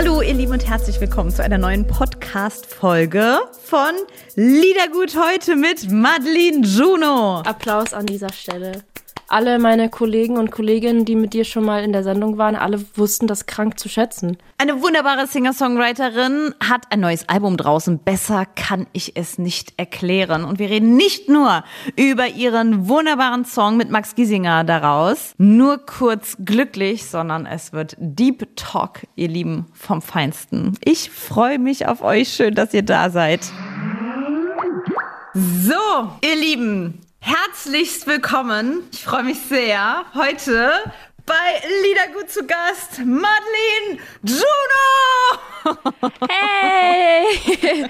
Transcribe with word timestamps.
Hallo, 0.00 0.22
ihr 0.22 0.34
Lieben, 0.34 0.52
und 0.52 0.64
herzlich 0.64 1.00
willkommen 1.00 1.32
zu 1.32 1.42
einer 1.42 1.58
neuen 1.58 1.84
Podcast-Folge 1.84 3.40
von 3.64 3.90
Liedergut 4.36 5.16
heute 5.20 5.56
mit 5.56 5.90
Madeline 5.90 6.64
Juno. 6.64 7.40
Applaus 7.40 7.92
an 7.92 8.06
dieser 8.06 8.32
Stelle. 8.32 8.84
Alle 9.30 9.58
meine 9.58 9.90
Kollegen 9.90 10.38
und 10.38 10.50
Kolleginnen, 10.50 11.04
die 11.04 11.14
mit 11.14 11.34
dir 11.34 11.44
schon 11.44 11.62
mal 11.62 11.84
in 11.84 11.92
der 11.92 12.02
Sendung 12.02 12.38
waren, 12.38 12.56
alle 12.56 12.82
wussten 12.94 13.26
das 13.26 13.44
krank 13.44 13.78
zu 13.78 13.90
schätzen. 13.90 14.38
Eine 14.56 14.80
wunderbare 14.80 15.26
Singer-Songwriterin 15.26 16.54
hat 16.66 16.90
ein 16.90 17.00
neues 17.00 17.28
Album 17.28 17.58
draußen. 17.58 17.98
Besser 17.98 18.46
kann 18.46 18.86
ich 18.94 19.16
es 19.16 19.36
nicht 19.36 19.74
erklären. 19.76 20.44
Und 20.44 20.58
wir 20.58 20.70
reden 20.70 20.96
nicht 20.96 21.28
nur 21.28 21.62
über 21.94 22.28
ihren 22.28 22.88
wunderbaren 22.88 23.44
Song 23.44 23.76
mit 23.76 23.90
Max 23.90 24.14
Giesinger 24.14 24.64
daraus, 24.64 25.34
nur 25.36 25.84
kurz 25.84 26.38
glücklich, 26.42 27.04
sondern 27.04 27.44
es 27.44 27.74
wird 27.74 27.96
Deep 27.98 28.56
Talk, 28.56 29.06
ihr 29.14 29.28
Lieben, 29.28 29.66
vom 29.74 30.00
Feinsten. 30.00 30.78
Ich 30.82 31.10
freue 31.10 31.58
mich 31.58 31.86
auf 31.86 32.02
euch. 32.02 32.30
Schön, 32.30 32.54
dass 32.54 32.72
ihr 32.72 32.82
da 32.82 33.10
seid. 33.10 33.42
So, 35.34 35.74
ihr 36.22 36.34
Lieben, 36.34 37.00
herzlichst 37.20 38.06
willkommen. 38.06 38.88
Ich 38.92 39.04
freue 39.04 39.22
mich 39.24 39.38
sehr. 39.40 40.04
Heute 40.14 40.72
bei 41.26 41.34
Liedergut 41.82 42.30
zu 42.30 42.46
Gast 42.46 42.98
Madeline 42.98 44.00
Juno. 44.22 45.78
Hey! 46.28 47.86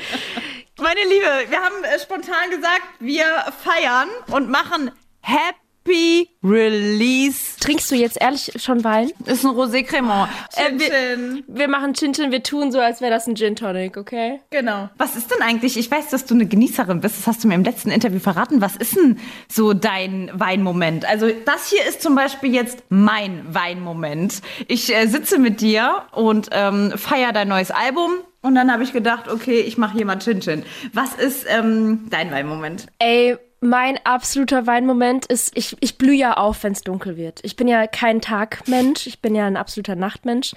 Meine 0.81 1.01
Liebe, 1.05 1.51
wir 1.51 1.59
haben 1.59 1.85
äh, 1.85 1.99
spontan 1.99 2.51
gesagt, 2.51 2.83
wir 3.01 3.25
feiern 3.63 4.09
und 4.31 4.49
machen 4.49 4.91
Happy 5.21 6.29
Release. 6.43 7.48
Trinkst 7.61 7.91
du 7.91 7.97
jetzt 7.97 8.21
ehrlich 8.21 8.53
schon 8.57 8.85
Wein? 8.85 9.11
Ist 9.27 9.45
ein 9.45 9.51
Rosé 9.51 9.83
Cremant. 9.85 10.31
Äh, 10.55 10.69
Chin 10.69 10.81
wir, 10.81 10.89
Chin. 10.89 11.45
wir 11.49 11.69
machen 11.69 11.95
Chin 11.95 12.13
Chin, 12.13 12.31
wir 12.31 12.43
tun 12.43 12.71
so, 12.73 12.81
als 12.81 13.01
wäre 13.01 13.11
das 13.11 13.27
ein 13.27 13.37
Gin 13.37 13.57
Tonic, 13.57 13.97
okay? 13.97 14.41
Genau. 14.51 14.89
Was 14.97 15.17
ist 15.17 15.31
denn 15.31 15.43
eigentlich? 15.43 15.77
Ich 15.77 15.91
weiß, 15.91 16.09
dass 16.11 16.25
du 16.25 16.35
eine 16.35 16.47
Genießerin 16.47 17.01
bist. 17.01 17.19
Das 17.19 17.27
hast 17.27 17.43
du 17.45 17.49
mir 17.49 17.55
im 17.55 17.65
letzten 17.65 17.91
Interview 17.91 18.21
verraten. 18.21 18.61
Was 18.61 18.77
ist 18.77 18.97
denn 18.97 19.19
so 19.49 19.75
dein 19.75 20.31
Weinmoment? 20.33 21.05
Also 21.05 21.29
das 21.45 21.69
hier 21.69 21.85
ist 21.87 22.03
zum 22.03 22.15
Beispiel 22.15 22.55
jetzt 22.55 22.83
mein 22.89 23.43
Weinmoment. 23.53 24.41
Ich 24.69 24.95
äh, 24.95 25.07
sitze 25.07 25.39
mit 25.39 25.61
dir 25.61 26.03
und 26.13 26.49
ähm, 26.53 26.93
feier 26.97 27.33
dein 27.33 27.49
neues 27.49 27.71
Album. 27.71 28.13
Und 28.41 28.55
dann 28.55 28.73
habe 28.73 28.85
ich 28.85 28.93
gedacht, 28.93 29.29
okay, 29.29 29.61
ich 29.61 29.79
mache 29.79 29.97
hier 29.97 30.07
mal 30.07 30.19
Chin 30.21 30.41
Chin. 30.41 30.63
Was 30.93 31.15
ist 31.15 31.45
ähm, 31.49 32.07
dein 32.09 32.31
Weinmoment? 32.31 32.87
Ey, 33.01 33.37
mein 33.61 33.99
absoluter 34.05 34.67
Weinmoment 34.67 35.27
ist, 35.27 35.57
ich, 35.57 35.77
ich 35.81 35.99
blühe 35.99 36.17
ja 36.17 36.37
auf, 36.37 36.63
wenn 36.63 36.73
es 36.73 36.83
dunkel 36.83 37.17
wird. 37.17 37.41
Ich 37.43 37.57
bin 37.57 37.67
ja 37.67 37.87
kein 37.87 38.21
Tagmensch, 38.21 39.07
ich 39.07 39.21
bin 39.21 39.35
ja 39.35 39.47
ein 39.47 39.57
absoluter 39.57 39.97
Nachtmensch. 39.97 40.55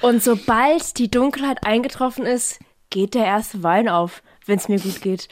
Und 0.00 0.22
sobald 0.22 0.98
die 0.98 1.10
Dunkelheit 1.10 1.66
eingetroffen 1.66 2.24
ist, 2.24 2.58
geht 2.90 3.14
der 3.14 3.26
erste 3.26 3.62
Wein 3.62 3.88
auf, 3.88 4.22
wenn 4.46 4.58
es 4.58 4.68
mir 4.68 4.80
gut 4.80 5.02
geht. 5.02 5.28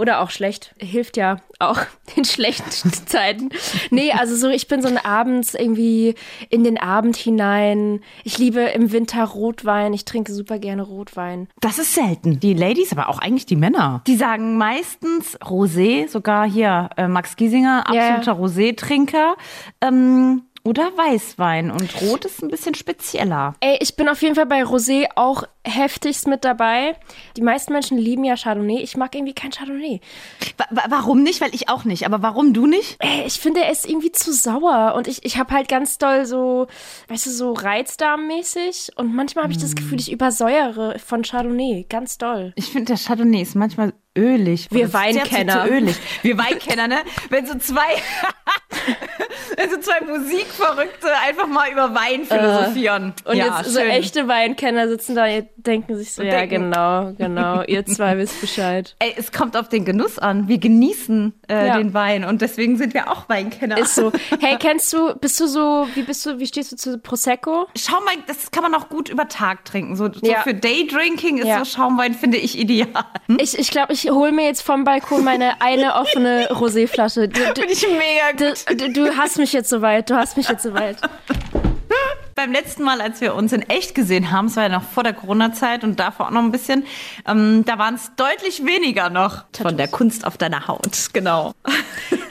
Oder 0.00 0.22
auch 0.22 0.30
schlecht. 0.30 0.74
Hilft 0.78 1.18
ja 1.18 1.36
auch 1.58 1.78
in 2.16 2.24
schlechten 2.24 2.90
Zeiten. 2.90 3.50
Nee, 3.90 4.12
also 4.12 4.34
so, 4.34 4.48
ich 4.48 4.66
bin 4.66 4.80
so 4.80 4.88
ein 4.88 4.96
abends 4.96 5.52
irgendwie 5.52 6.14
in 6.48 6.64
den 6.64 6.78
Abend 6.78 7.16
hinein. 7.16 8.00
Ich 8.24 8.38
liebe 8.38 8.60
im 8.60 8.92
Winter 8.92 9.22
Rotwein. 9.24 9.92
Ich 9.92 10.06
trinke 10.06 10.32
super 10.32 10.58
gerne 10.58 10.84
Rotwein. 10.84 11.48
Das 11.60 11.78
ist 11.78 11.94
selten. 11.94 12.40
Die 12.40 12.54
Ladies, 12.54 12.92
aber 12.92 13.10
auch 13.10 13.18
eigentlich 13.18 13.44
die 13.44 13.56
Männer. 13.56 14.00
Die 14.06 14.16
sagen 14.16 14.56
meistens 14.56 15.38
Rosé, 15.42 16.08
sogar 16.08 16.48
hier 16.48 16.88
äh, 16.96 17.06
Max 17.06 17.36
Giesinger, 17.36 17.84
absoluter 17.86 18.32
Rosé-Trinker. 18.32 19.36
Ähm, 19.82 20.44
oder 20.62 20.84
Weißwein. 20.96 21.70
Und 21.70 22.00
Rot 22.02 22.24
ist 22.24 22.42
ein 22.42 22.48
bisschen 22.48 22.74
spezieller. 22.74 23.54
Ey, 23.60 23.78
ich 23.80 23.96
bin 23.96 24.08
auf 24.08 24.20
jeden 24.22 24.34
Fall 24.34 24.46
bei 24.46 24.62
Rosé 24.62 25.06
auch 25.14 25.44
heftigst 25.66 26.26
mit 26.26 26.44
dabei. 26.44 26.96
Die 27.36 27.42
meisten 27.42 27.72
Menschen 27.72 27.98
lieben 27.98 28.24
ja 28.24 28.36
Chardonnay. 28.36 28.80
Ich 28.80 28.96
mag 28.96 29.14
irgendwie 29.14 29.34
kein 29.34 29.50
Chardonnay. 29.50 30.00
Wa 30.56 30.64
wa 30.70 30.84
warum 30.88 31.22
nicht? 31.22 31.40
Weil 31.40 31.54
ich 31.54 31.68
auch 31.68 31.84
nicht. 31.84 32.06
Aber 32.06 32.22
warum 32.22 32.54
du 32.54 32.66
nicht? 32.66 32.96
Ey, 33.00 33.24
ich 33.26 33.40
finde, 33.40 33.62
er 33.62 33.70
ist 33.70 33.88
irgendwie 33.88 34.12
zu 34.12 34.32
sauer. 34.32 34.94
Und 34.96 35.06
ich, 35.06 35.24
ich 35.24 35.38
habe 35.38 35.52
halt 35.54 35.68
ganz 35.68 35.98
doll 35.98 36.24
so, 36.24 36.66
weißt 37.08 37.26
du, 37.26 37.30
so 37.30 37.52
Reizdarmmäßig. 37.52 38.92
Und 38.96 39.14
manchmal 39.14 39.44
habe 39.44 39.52
ich 39.52 39.60
das 39.60 39.74
Gefühl, 39.74 40.00
ich 40.00 40.10
übersäuere 40.10 40.98
von 40.98 41.22
Chardonnay. 41.22 41.86
Ganz 41.88 42.18
doll. 42.18 42.52
Ich 42.56 42.70
finde, 42.70 42.94
der 42.94 42.98
Chardonnay 42.98 43.42
ist 43.42 43.54
manchmal 43.54 43.92
ölig. 44.16 44.68
Wir 44.70 44.92
Weinkenner. 44.92 45.66
Ölig. 45.70 45.96
Wir 46.22 46.36
Weinkenner, 46.36 46.88
ne? 46.88 46.98
Wenn 47.28 47.46
so 47.46 47.56
zwei, 47.58 47.82
wenn 49.56 49.70
so 49.70 49.78
zwei 49.78 50.00
Musikverrückte 50.00 51.08
einfach 51.26 51.46
mal 51.46 51.70
über 51.70 51.94
Wein 51.94 52.24
philosophieren. 52.24 53.14
Und 53.24 53.36
ja, 53.36 53.58
jetzt 53.58 53.70
so 53.70 53.80
schön. 53.80 53.90
echte 53.90 54.28
Weinkenner 54.28 54.88
sitzen 54.88 55.14
da 55.14 55.26
denken 55.56 55.96
sich 55.96 56.12
so, 56.12 56.22
Und 56.22 56.28
ja, 56.28 56.40
denken- 56.40 56.70
genau, 56.70 57.12
genau. 57.18 57.62
Ihr 57.64 57.84
zwei 57.86 58.16
wisst 58.18 58.40
Bescheid. 58.40 58.94
Ey, 59.00 59.14
es 59.16 59.30
kommt 59.32 59.56
auf 59.56 59.68
den 59.68 59.84
Genuss 59.84 60.18
an. 60.18 60.48
Wir 60.48 60.58
genießen 60.58 61.32
äh, 61.48 61.66
Ja. 61.68 61.76
den 61.78 61.92
Wein 61.94 62.24
und 62.24 62.40
deswegen 62.42 62.76
sind 62.76 62.94
wir 62.94 63.10
auch 63.10 63.28
Weinkenner. 63.28 63.78
Ist 63.78 63.94
so. 63.94 64.12
Hey, 64.40 64.56
kennst 64.58 64.92
du, 64.92 65.14
bist 65.16 65.38
du 65.40 65.46
so, 65.46 65.86
wie 65.94 66.02
bist 66.02 66.24
du, 66.24 66.38
wie 66.38 66.46
stehst 66.46 66.72
du 66.72 66.76
zu 66.76 66.98
Prosecco? 66.98 67.66
Schaumwein, 67.76 68.22
das 68.26 68.50
kann 68.50 68.62
man 68.62 68.74
auch 68.74 68.88
gut 68.88 69.08
über 69.08 69.28
Tag 69.28 69.64
trinken. 69.64 69.96
So, 69.96 70.10
so 70.12 70.20
Ja. 70.22 70.42
für 70.42 70.54
Daydrinking 70.54 71.38
ist 71.38 71.46
Ja. 71.46 71.58
so 71.58 71.64
Schaumwein, 71.64 72.14
finde 72.14 72.38
ich, 72.38 72.58
ideal. 72.58 72.88
Ich, 73.38 73.58
ich 73.58 73.70
glaube, 73.70 73.92
ich 73.92 74.10
hole 74.10 74.32
mir 74.32 74.46
jetzt 74.46 74.62
vom 74.62 74.84
Balkon 74.84 75.24
meine 75.24 75.60
eine 75.60 75.94
offene 75.96 76.48
Roséflasche. 76.50 77.28
Du, 77.30 77.40
du, 77.40 77.60
Finde 77.60 77.72
ich 77.72 77.86
mega 77.86 78.48
gut. 78.50 78.64
du, 78.68 78.76
du, 78.76 78.92
du 78.92 79.16
hast 79.16 79.38
mich 79.38 79.52
jetzt 79.52 79.68
soweit. 79.68 80.08
Du 80.10 80.14
hast 80.14 80.36
mich 80.36 80.48
jetzt 80.48 80.62
soweit. 80.62 80.96
Beim 82.40 82.52
letzten 82.52 82.84
Mal, 82.84 83.02
als 83.02 83.20
wir 83.20 83.34
uns 83.34 83.52
in 83.52 83.60
echt 83.68 83.94
gesehen 83.94 84.30
haben, 84.30 84.46
es 84.46 84.56
war 84.56 84.62
ja 84.62 84.68
noch 84.70 84.82
vor 84.82 85.02
der 85.02 85.12
Corona-Zeit 85.12 85.84
und 85.84 86.00
davor 86.00 86.28
auch 86.28 86.30
noch 86.30 86.42
ein 86.42 86.50
bisschen, 86.50 86.86
ähm, 87.28 87.66
da 87.66 87.76
waren 87.76 87.96
es 87.96 88.12
deutlich 88.16 88.64
weniger 88.64 89.10
noch 89.10 89.44
von 89.54 89.76
der 89.76 89.88
Kunst 89.88 90.26
auf 90.26 90.38
deiner 90.38 90.66
Haut. 90.66 91.10
Genau. 91.12 91.52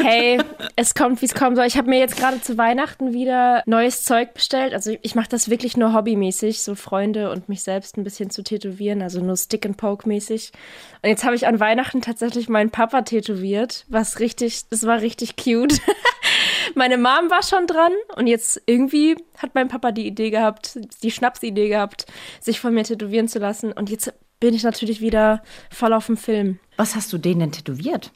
Hey, 0.01 0.41
es 0.77 0.95
kommt, 0.95 1.21
wie 1.21 1.25
es 1.25 1.35
kommen 1.35 1.57
soll. 1.57 1.65
Ich 1.65 1.77
habe 1.77 1.89
mir 1.89 1.99
jetzt 1.99 2.15
gerade 2.15 2.39
zu 2.39 2.57
Weihnachten 2.57 3.11
wieder 3.11 3.63
neues 3.65 4.05
Zeug 4.05 4.33
bestellt. 4.33 4.73
Also 4.73 4.95
ich 5.01 5.13
mache 5.13 5.27
das 5.27 5.49
wirklich 5.49 5.75
nur 5.75 5.93
hobbymäßig, 5.93 6.61
so 6.61 6.75
Freunde 6.75 7.29
und 7.29 7.49
mich 7.49 7.63
selbst 7.63 7.97
ein 7.97 8.05
bisschen 8.05 8.29
zu 8.29 8.41
tätowieren, 8.41 9.01
also 9.01 9.19
nur 9.19 9.35
Stick 9.35 9.65
and 9.65 9.75
Poke 9.75 10.07
mäßig. 10.07 10.53
Und 11.01 11.09
jetzt 11.09 11.23
habe 11.23 11.35
ich 11.35 11.47
an 11.47 11.59
Weihnachten 11.59 12.01
tatsächlich 12.01 12.49
meinen 12.49 12.71
Papa 12.71 13.03
tätowiert, 13.03 13.85
was 13.87 14.19
richtig, 14.19 14.67
das 14.69 14.85
war 14.85 15.01
richtig 15.01 15.37
cute. 15.37 15.79
Meine 16.75 16.97
Mom 16.97 17.29
war 17.29 17.41
schon 17.41 17.67
dran 17.67 17.91
und 18.15 18.27
jetzt 18.27 18.61
irgendwie 18.65 19.15
hat 19.37 19.55
mein 19.55 19.69
Papa 19.69 19.91
die 19.91 20.05
Idee 20.05 20.29
gehabt, 20.29 20.77
die 21.01 21.09
Schnapsidee 21.09 21.69
gehabt, 21.69 22.05
sich 22.39 22.59
von 22.59 22.73
mir 22.73 22.83
tätowieren 22.83 23.27
zu 23.27 23.39
lassen. 23.39 23.71
Und 23.71 23.89
jetzt 23.89 24.13
bin 24.39 24.53
ich 24.53 24.63
natürlich 24.63 25.01
wieder 25.01 25.41
voll 25.71 25.93
auf 25.93 26.05
dem 26.05 26.17
Film. 26.17 26.59
Was 26.77 26.95
hast 26.95 27.11
du 27.11 27.17
denen 27.17 27.39
denn 27.39 27.51
tätowiert? 27.53 28.11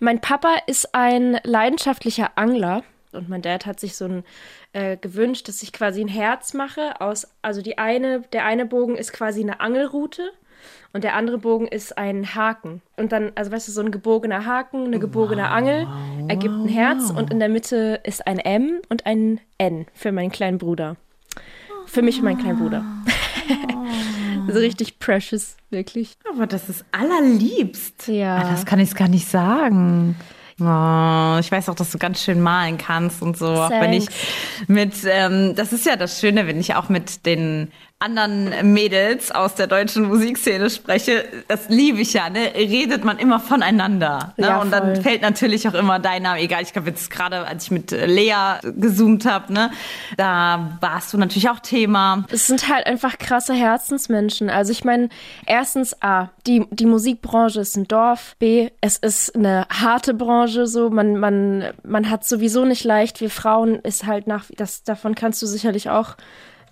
Mein 0.00 0.20
Papa 0.20 0.56
ist 0.66 0.94
ein 0.94 1.38
leidenschaftlicher 1.44 2.32
Angler 2.36 2.82
und 3.12 3.28
mein 3.28 3.42
Dad 3.42 3.66
hat 3.66 3.78
sich 3.78 3.94
so 3.94 4.06
ein 4.06 4.24
äh, 4.72 4.96
gewünscht, 4.96 5.48
dass 5.48 5.62
ich 5.62 5.72
quasi 5.72 6.00
ein 6.00 6.08
Herz 6.08 6.54
mache 6.54 7.00
aus, 7.00 7.28
also 7.42 7.62
die 7.62 7.78
eine, 7.78 8.22
der 8.32 8.44
eine 8.44 8.66
Bogen 8.66 8.96
ist 8.96 9.12
quasi 9.12 9.42
eine 9.42 9.60
Angelrute 9.60 10.32
und 10.92 11.04
der 11.04 11.14
andere 11.14 11.38
Bogen 11.38 11.66
ist 11.66 11.96
ein 11.96 12.34
Haken. 12.34 12.82
Und 12.96 13.12
dann, 13.12 13.32
also 13.34 13.50
weißt 13.50 13.68
du, 13.68 13.72
so 13.72 13.80
ein 13.80 13.90
gebogener 13.90 14.44
Haken, 14.44 14.86
eine 14.86 14.98
gebogene 14.98 15.48
Angel 15.48 15.86
ergibt 16.28 16.54
ein 16.54 16.68
Herz 16.68 17.10
und 17.10 17.30
in 17.30 17.38
der 17.38 17.48
Mitte 17.48 18.00
ist 18.04 18.26
ein 18.26 18.38
M 18.38 18.80
und 18.88 19.06
ein 19.06 19.40
N 19.58 19.86
für 19.94 20.12
meinen 20.12 20.30
kleinen 20.30 20.58
Bruder. 20.58 20.96
Für 21.86 22.02
mich 22.02 22.18
und 22.18 22.24
meinen 22.24 22.38
kleinen 22.38 22.58
Bruder. 22.58 22.84
so 24.48 24.58
richtig 24.58 24.98
precious, 24.98 25.56
wirklich. 25.70 26.16
Aber 26.32 26.46
das 26.46 26.68
ist 26.68 26.84
allerliebst. 26.92 28.08
Ja. 28.08 28.36
Ah, 28.36 28.50
das 28.50 28.66
kann 28.66 28.80
ich 28.80 28.94
gar 28.94 29.08
nicht 29.08 29.28
sagen. 29.28 30.16
Oh, 30.60 31.38
ich 31.40 31.50
weiß 31.50 31.68
auch, 31.70 31.74
dass 31.74 31.90
du 31.90 31.98
ganz 31.98 32.22
schön 32.22 32.40
malen 32.40 32.78
kannst 32.78 33.22
und 33.22 33.36
so. 33.36 33.46
Auch 33.46 33.70
wenn 33.70 33.92
ich 33.92 34.06
Thanks. 34.06 34.68
mit, 34.68 34.92
ähm, 35.06 35.54
das 35.56 35.72
ist 35.72 35.86
ja 35.86 35.96
das 35.96 36.20
Schöne, 36.20 36.46
wenn 36.46 36.60
ich 36.60 36.74
auch 36.74 36.88
mit 36.88 37.26
den 37.26 37.72
anderen 38.02 38.72
Mädels 38.72 39.30
aus 39.30 39.54
der 39.54 39.66
deutschen 39.66 40.04
Musikszene 40.04 40.70
spreche, 40.70 41.24
das 41.48 41.68
liebe 41.68 42.00
ich 42.00 42.12
ja, 42.12 42.28
ne? 42.28 42.52
redet 42.54 43.04
man 43.04 43.18
immer 43.18 43.38
voneinander. 43.38 44.34
Ne? 44.36 44.46
Ja, 44.48 44.60
und 44.60 44.72
dann 44.72 45.00
fällt 45.02 45.22
natürlich 45.22 45.68
auch 45.68 45.74
immer 45.74 45.98
dein 45.98 46.22
Name, 46.22 46.40
egal, 46.40 46.62
ich 46.62 46.72
glaube 46.72 46.90
jetzt 46.90 47.10
gerade, 47.10 47.46
als 47.46 47.64
ich 47.64 47.70
mit 47.70 47.90
Lea 47.92 48.58
gezoomt 48.64 49.24
habe, 49.24 49.52
ne? 49.52 49.70
da 50.16 50.78
warst 50.80 51.12
du 51.12 51.18
natürlich 51.18 51.48
auch 51.48 51.60
Thema. 51.60 52.24
Es 52.30 52.46
sind 52.48 52.68
halt 52.68 52.86
einfach 52.86 53.18
krasse 53.18 53.54
Herzensmenschen. 53.54 54.50
Also 54.50 54.72
ich 54.72 54.84
meine, 54.84 55.08
erstens 55.46 56.02
A, 56.02 56.30
die, 56.46 56.66
die 56.70 56.86
Musikbranche 56.86 57.60
ist 57.60 57.76
ein 57.76 57.86
Dorf. 57.86 58.34
B, 58.38 58.70
es 58.80 58.96
ist 58.96 59.36
eine 59.36 59.66
harte 59.70 60.14
Branche 60.14 60.66
so. 60.66 60.90
Man, 60.90 61.16
man, 61.18 61.72
man 61.84 62.10
hat 62.10 62.24
sowieso 62.24 62.64
nicht 62.64 62.84
leicht. 62.84 63.20
Wir 63.20 63.30
Frauen 63.30 63.76
ist 63.76 64.06
halt 64.06 64.26
nach, 64.26 64.46
das, 64.56 64.82
davon 64.82 65.14
kannst 65.14 65.40
du 65.42 65.46
sicherlich 65.46 65.88
auch 65.88 66.16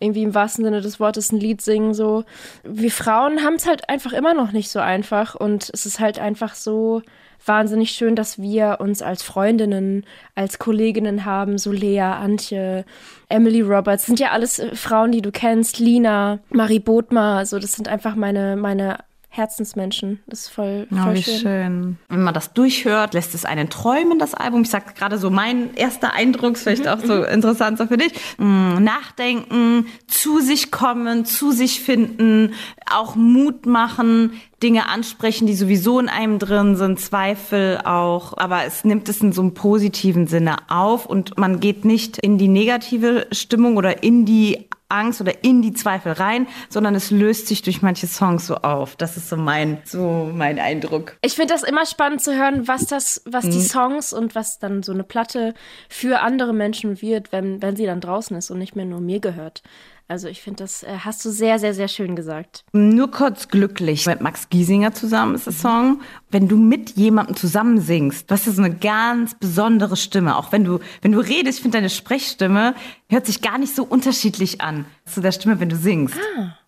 irgendwie 0.00 0.22
im 0.22 0.34
wahrsten 0.34 0.64
Sinne 0.64 0.80
des 0.80 0.98
Wortes 0.98 1.30
ein 1.30 1.38
Lied 1.38 1.60
singen 1.60 1.94
so. 1.94 2.24
Wir 2.64 2.90
Frauen 2.90 3.42
haben 3.44 3.54
es 3.54 3.66
halt 3.66 3.88
einfach 3.88 4.12
immer 4.12 4.34
noch 4.34 4.52
nicht 4.52 4.70
so 4.70 4.80
einfach 4.80 5.34
und 5.34 5.70
es 5.72 5.86
ist 5.86 6.00
halt 6.00 6.18
einfach 6.18 6.54
so 6.54 7.02
wahnsinnig 7.44 7.92
schön, 7.92 8.16
dass 8.16 8.38
wir 8.40 8.78
uns 8.80 9.02
als 9.02 9.22
Freundinnen, 9.22 10.04
als 10.34 10.58
Kolleginnen 10.58 11.24
haben, 11.24 11.58
so 11.58 11.72
Lea, 11.72 12.00
Antje, 12.00 12.84
Emily 13.28 13.62
Roberts, 13.62 14.06
sind 14.06 14.20
ja 14.20 14.30
alles 14.30 14.58
äh, 14.58 14.74
Frauen, 14.74 15.12
die 15.12 15.22
du 15.22 15.30
kennst, 15.30 15.78
Lina, 15.78 16.40
Marie 16.50 16.80
Bodmer, 16.80 17.46
so 17.46 17.58
das 17.58 17.72
sind 17.72 17.88
einfach 17.88 18.14
meine 18.14 18.56
meine 18.56 18.98
Herzensmenschen. 19.32 20.20
Das 20.26 20.40
ist 20.40 20.48
voll, 20.48 20.88
voll 20.90 20.98
Oh, 21.08 21.14
wie 21.14 21.22
schön. 21.22 21.38
schön. 21.38 21.98
Wenn 22.08 22.22
man 22.22 22.34
das 22.34 22.52
durchhört, 22.52 23.14
lässt 23.14 23.34
es 23.34 23.44
einen 23.44 23.70
träumen, 23.70 24.18
das 24.18 24.34
Album. 24.34 24.62
Ich 24.62 24.70
sag 24.70 24.96
gerade 24.96 25.18
so 25.18 25.30
mein 25.30 25.72
erster 25.74 26.12
Eindruck, 26.12 26.54
ist 26.54 26.64
vielleicht 26.64 26.88
auch 26.88 26.98
so 26.98 27.22
interessant 27.24 27.78
so 27.78 27.86
für 27.86 27.96
dich. 27.96 28.12
Mm, 28.38 28.82
Nachdenken, 28.82 29.86
zu 30.08 30.40
sich 30.40 30.72
kommen, 30.72 31.24
zu 31.24 31.52
sich 31.52 31.80
finden, 31.80 32.54
auch 32.92 33.14
Mut 33.14 33.66
machen, 33.66 34.32
Dinge 34.62 34.88
ansprechen, 34.88 35.46
die 35.46 35.54
sowieso 35.54 35.98
in 35.98 36.08
einem 36.08 36.38
drin 36.38 36.76
sind, 36.76 37.00
Zweifel 37.00 37.78
auch. 37.84 38.36
Aber 38.36 38.64
es 38.64 38.84
nimmt 38.84 39.08
es 39.08 39.20
in 39.20 39.32
so 39.32 39.40
einem 39.42 39.54
positiven 39.54 40.26
Sinne 40.26 40.56
auf 40.68 41.06
und 41.06 41.38
man 41.38 41.60
geht 41.60 41.84
nicht 41.84 42.18
in 42.18 42.38
die 42.38 42.48
negative 42.48 43.26
Stimmung 43.32 43.76
oder 43.76 44.02
in 44.02 44.26
die 44.26 44.68
Angst 44.92 45.20
oder 45.20 45.44
in 45.44 45.62
die 45.62 45.72
Zweifel 45.72 46.10
rein, 46.12 46.48
sondern 46.68 46.96
es 46.96 47.12
löst 47.12 47.46
sich 47.46 47.62
durch 47.62 47.80
manche 47.80 48.08
Songs 48.08 48.48
so 48.48 48.56
auf. 48.56 48.96
Das 48.96 49.16
ist 49.16 49.28
so 49.28 49.36
mein, 49.36 49.78
so 49.84 50.28
mein 50.34 50.58
Eindruck. 50.58 51.16
Ich 51.22 51.34
finde 51.34 51.54
das 51.54 51.62
immer 51.62 51.86
spannend 51.86 52.20
zu 52.22 52.36
hören, 52.36 52.66
was 52.66 52.86
das, 52.86 53.22
was 53.24 53.44
Mhm. 53.44 53.50
die 53.52 53.60
Songs 53.60 54.12
und 54.12 54.34
was 54.34 54.58
dann 54.58 54.82
so 54.82 54.90
eine 54.92 55.04
Platte 55.04 55.54
für 55.88 56.20
andere 56.22 56.52
Menschen 56.52 57.00
wird, 57.00 57.30
wenn, 57.30 57.62
wenn 57.62 57.76
sie 57.76 57.86
dann 57.86 58.00
draußen 58.00 58.36
ist 58.36 58.50
und 58.50 58.58
nicht 58.58 58.74
mehr 58.74 58.84
nur 58.84 59.00
mir 59.00 59.20
gehört. 59.20 59.62
Also 60.10 60.26
ich 60.26 60.42
finde, 60.42 60.64
das 60.64 60.82
äh, 60.82 60.88
hast 61.04 61.24
du 61.24 61.30
sehr, 61.30 61.60
sehr, 61.60 61.72
sehr 61.72 61.86
schön 61.86 62.16
gesagt. 62.16 62.64
Nur 62.72 63.12
kurz 63.12 63.46
glücklich. 63.46 64.06
Mit 64.06 64.20
Max 64.20 64.48
Giesinger 64.48 64.92
zusammen 64.92 65.36
ist 65.36 65.46
das 65.46 65.60
Song. 65.60 66.00
Wenn 66.32 66.48
du 66.48 66.56
mit 66.56 66.96
jemandem 66.96 67.36
zusammen 67.36 67.80
singst, 67.80 68.28
du 68.28 68.34
hast 68.34 68.44
ja 68.44 68.50
so 68.50 68.60
eine 68.60 68.74
ganz 68.74 69.36
besondere 69.36 69.96
Stimme. 69.96 70.36
Auch 70.36 70.50
wenn 70.50 70.64
du, 70.64 70.80
wenn 71.02 71.12
du 71.12 71.20
redest, 71.20 71.58
ich 71.58 71.62
finde 71.62 71.78
deine 71.78 71.90
Sprechstimme 71.90 72.74
hört 73.08 73.26
sich 73.26 73.40
gar 73.40 73.56
nicht 73.56 73.76
so 73.76 73.84
unterschiedlich 73.84 74.60
an 74.60 74.84
zu 75.04 75.20
der 75.20 75.30
Stimme, 75.30 75.60
wenn 75.60 75.68
du 75.68 75.76
singst. 75.76 76.18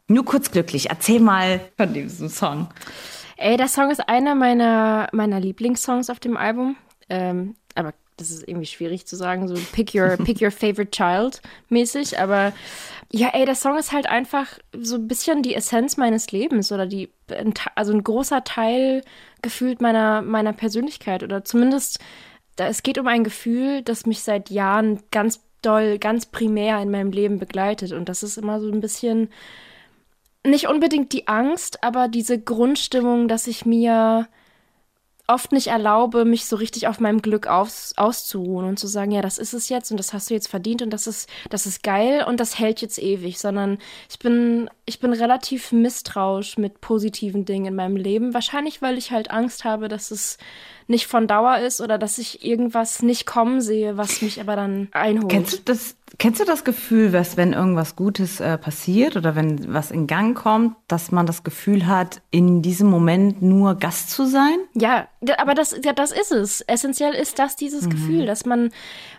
Nur 0.07 0.25
kurz 0.25 0.53
glücklich. 0.53 0.91
Erzähl 0.91 1.19
mal 1.19 1.59
von 1.77 1.93
diesem 1.93 2.29
Song. 2.29 2.69
Ey, 3.39 3.57
der 3.57 3.67
Song 3.67 3.91
ist 3.91 4.09
einer 4.09 4.37
meiner, 4.37 5.09
meiner 5.11 5.41
Lieblingssongs 5.41 6.11
auf 6.11 6.21
dem 6.21 6.37
Album. 6.37 6.77
Ähm, 7.09 7.57
aber 7.75 7.93
das 8.17 8.31
ist 8.31 8.47
irgendwie 8.47 8.67
schwierig 8.67 9.07
zu 9.07 9.17
sagen, 9.17 9.49
so 9.49 9.55
pick 9.73 9.95
your, 9.95 10.17
pick 10.17 10.41
your 10.41 10.51
favorite 10.51 10.91
child 10.91 11.41
mäßig. 11.69 12.19
Aber 12.19 12.53
ja, 13.11 13.31
ey, 13.33 13.45
der 13.45 13.55
Song 13.55 13.79
ist 13.79 13.93
halt 13.93 14.07
einfach 14.07 14.59
so 14.73 14.97
ein 14.97 15.09
bisschen 15.09 15.43
die 15.43 15.55
Essenz 15.55 15.97
meines 15.97 16.33
Lebens 16.33 16.73
oder 16.73 16.87
die, 16.87 17.11
also 17.75 17.93
ein 17.93 18.05
großer 18.05 18.45
Teil 18.45 19.03
gefühlt 19.43 19.81
meiner, 19.81 20.23
meiner 20.23 20.53
Persönlichkeit 20.53 21.23
oder 21.23 21.45
zumindest, 21.45 21.99
da, 22.57 22.69
es 22.69 22.83
geht 22.83 22.99
um 22.99 23.07
ein 23.07 23.25
Gefühl, 23.25 23.83
das 23.83 24.07
mich 24.07 24.23
seit 24.23 24.51
Jahren 24.51 25.03
ganz 25.11 25.41
doll, 25.63 25.99
ganz 25.99 26.27
primär 26.27 26.81
in 26.81 26.91
meinem 26.91 27.13
Leben 27.13 27.39
begleitet. 27.39 27.93
Und 27.93 28.09
das 28.09 28.23
ist 28.23 28.37
immer 28.37 28.61
so 28.61 28.71
ein 28.71 28.81
bisschen, 28.81 29.31
nicht 30.45 30.69
unbedingt 30.69 31.13
die 31.13 31.29
Angst, 31.29 31.83
aber 31.85 32.09
diese 32.09 32.39
Grundstimmung, 32.41 33.29
dass 33.29 33.47
ich 33.47 33.65
mir 33.65 34.29
oft 35.27 35.53
nicht 35.53 35.69
erlaube, 35.69 36.25
mich 36.25 36.47
so 36.47 36.57
richtig 36.57 36.89
auf 36.89 37.01
meinem 37.01 37.23
Glück 37.23 37.47
aus, 37.47 37.93
auszuruhen 37.97 38.67
und 38.67 38.79
zu 38.79 38.87
sagen, 38.87 39.13
ja, 39.13 39.23
das 39.23 39.39
ist 39.39 39.55
es 39.55 39.69
jetzt 39.69 39.91
und 39.91 39.97
das 39.97 40.13
hast 40.13 40.31
du 40.31 40.35
jetzt 40.35 40.49
verdient 40.49 40.83
und 40.83 40.91
das 40.91 41.07
ist, 41.07 41.29
das 41.49 41.67
ist 41.67 41.83
geil 41.83 42.25
und 42.27 42.41
das 42.41 42.59
hält 42.59 42.81
jetzt 42.81 42.99
ewig, 42.99 43.39
sondern 43.39 43.79
ich 44.11 44.19
bin, 44.19 44.69
ich 44.85 44.99
bin 44.99 45.13
relativ 45.13 45.71
misstrauisch 45.71 46.59
mit 46.59 46.81
positiven 46.81 47.45
Dingen 47.45 47.67
in 47.67 47.75
meinem 47.77 47.97
Leben. 47.97 48.35
Wahrscheinlich, 48.35 48.83
weil 48.83 48.99
ich 48.99 49.13
halt 49.13 49.31
Angst 49.31 49.65
habe, 49.65 49.87
dass 49.87 50.11
es 50.11 50.39
nicht 50.89 51.07
von 51.07 51.29
Dauer 51.29 51.59
ist 51.59 51.81
oder 51.81 51.99
dass 51.99 52.19
ich 52.19 52.45
irgendwas 52.45 53.01
nicht 53.01 53.25
kommen 53.25 53.61
sehe, 53.61 53.97
was 53.97 54.23
mich 54.23 54.41
aber 54.41 54.57
dann 54.57 54.89
einholt. 54.91 55.29
Kennst 55.29 55.53
du 55.53 55.63
das, 55.65 55.97
kennst 56.19 56.41
du 56.41 56.45
das 56.45 56.65
Gefühl, 56.65 57.13
dass 57.13 57.37
wenn 57.37 57.53
irgendwas 57.53 57.95
Gutes 57.95 58.41
äh, 58.41 58.59
passiert 58.59 59.17
oder 59.17 59.37
wenn 59.37 59.73
was 59.73 59.93
in 59.93 60.09
Gang 60.09 60.37
kommt, 60.37 60.75
dass 60.89 61.13
man 61.13 61.27
das 61.27 61.45
Gefühl 61.45 61.87
hat, 61.87 62.21
in 62.33 62.61
diesem 62.61 62.91
Moment 62.91 63.41
nur 63.41 63.77
Gast 63.77 64.11
zu 64.11 64.27
sein? 64.27 64.57
Ja, 64.75 65.07
aber 65.39 65.55
das, 65.55 65.77
ja, 65.85 65.93
das 65.93 66.11
ist 66.11 66.33
es. 66.33 66.61
Essentiell 66.63 67.15
ist 67.15 67.39
das 67.39 67.55
dieses 67.55 67.89
Gefühl, 67.89 68.27
dass 68.27 68.45
man, 68.45 68.71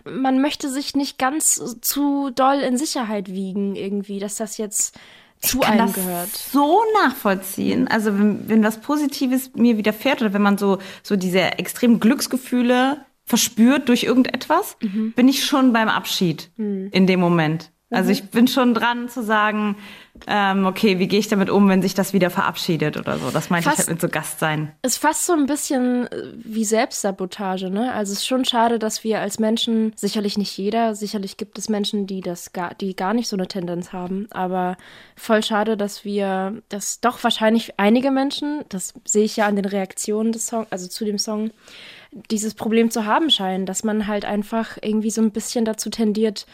man 0.04 0.42
möchte 0.42 0.68
sich 0.68 0.94
nicht 0.94 1.18
ganz 1.18 1.78
zu 1.80 2.30
doll 2.30 2.58
in 2.60 2.76
Sicherheit 2.76 3.32
wiegen 3.32 3.76
irgendwie, 3.76 4.18
dass 4.18 4.36
das 4.36 4.58
jetzt 4.58 4.98
zu 5.46 5.60
kann 5.60 5.72
einem 5.80 5.86
das 5.86 5.94
gehört. 5.94 6.28
so 6.30 6.82
nachvollziehen. 7.02 7.88
Also 7.88 8.18
wenn, 8.18 8.48
wenn 8.48 8.62
was 8.64 8.80
Positives 8.80 9.50
mir 9.54 9.76
widerfährt 9.76 10.20
oder 10.22 10.32
wenn 10.32 10.42
man 10.42 10.58
so, 10.58 10.78
so 11.02 11.16
diese 11.16 11.40
extremen 11.58 12.00
Glücksgefühle 12.00 12.98
verspürt 13.24 13.88
durch 13.88 14.04
irgendetwas, 14.04 14.76
Mhm. 14.82 15.12
bin 15.12 15.28
ich 15.28 15.44
schon 15.44 15.72
beim 15.72 15.88
Abschied 15.88 16.50
in 16.58 17.06
dem 17.06 17.20
Moment. 17.20 17.70
Also 17.94 18.08
Mhm. 18.08 18.12
ich 18.12 18.30
bin 18.30 18.48
schon 18.48 18.74
dran 18.74 19.08
zu 19.08 19.22
sagen, 19.22 19.76
ähm, 20.28 20.64
okay, 20.66 20.98
wie 21.00 21.08
gehe 21.08 21.18
ich 21.18 21.26
damit 21.28 21.50
um, 21.50 21.68
wenn 21.68 21.82
sich 21.82 21.94
das 21.94 22.12
wieder 22.12 22.30
verabschiedet 22.30 22.96
oder 22.96 23.18
so. 23.18 23.30
Das 23.30 23.50
meinte 23.50 23.68
ich 23.68 23.74
Fast- 23.74 23.88
halt 23.88 23.94
mit 23.96 24.00
so 24.00 24.08
Gast 24.08 24.38
sein. 24.38 24.70
Ist 24.82 24.98
fast 24.98 25.26
so 25.26 25.32
ein 25.32 25.46
bisschen 25.46 26.06
äh, 26.06 26.32
wie 26.36 26.64
Selbstsabotage, 26.64 27.68
ne? 27.70 27.92
Also 27.92 28.12
es 28.12 28.18
ist 28.20 28.26
schon 28.26 28.44
schade, 28.44 28.78
dass 28.78 29.02
wir 29.02 29.20
als 29.20 29.38
Menschen, 29.40 29.92
sicherlich 29.96 30.38
nicht 30.38 30.56
jeder, 30.56 30.94
sicherlich 30.94 31.36
gibt 31.36 31.58
es 31.58 31.68
Menschen, 31.68 32.06
die 32.06 32.20
das 32.20 32.52
gar, 32.52 32.74
die 32.74 32.94
gar 32.94 33.12
nicht 33.12 33.28
so 33.28 33.36
eine 33.36 33.48
Tendenz 33.48 33.92
haben, 33.92 34.28
aber 34.30 34.76
voll 35.16 35.42
schade, 35.42 35.76
dass 35.76 36.04
wir, 36.04 36.62
dass 36.68 37.00
doch 37.00 37.22
wahrscheinlich 37.24 37.78
einige 37.80 38.10
Menschen, 38.12 38.64
das 38.68 38.94
sehe 39.04 39.24
ich 39.24 39.36
ja 39.36 39.46
an 39.46 39.56
den 39.56 39.64
Reaktionen 39.64 40.30
des 40.32 40.46
Songs, 40.46 40.68
also 40.70 40.86
zu 40.86 41.04
dem 41.04 41.18
Song, 41.18 41.50
dieses 42.30 42.54
Problem 42.54 42.90
zu 42.92 43.04
haben 43.04 43.30
scheinen, 43.30 43.66
dass 43.66 43.82
man 43.82 44.06
halt 44.06 44.24
einfach 44.24 44.78
irgendwie 44.80 45.10
so 45.10 45.20
ein 45.20 45.32
bisschen 45.32 45.64
dazu 45.64 45.90
tendiert, 45.90 46.46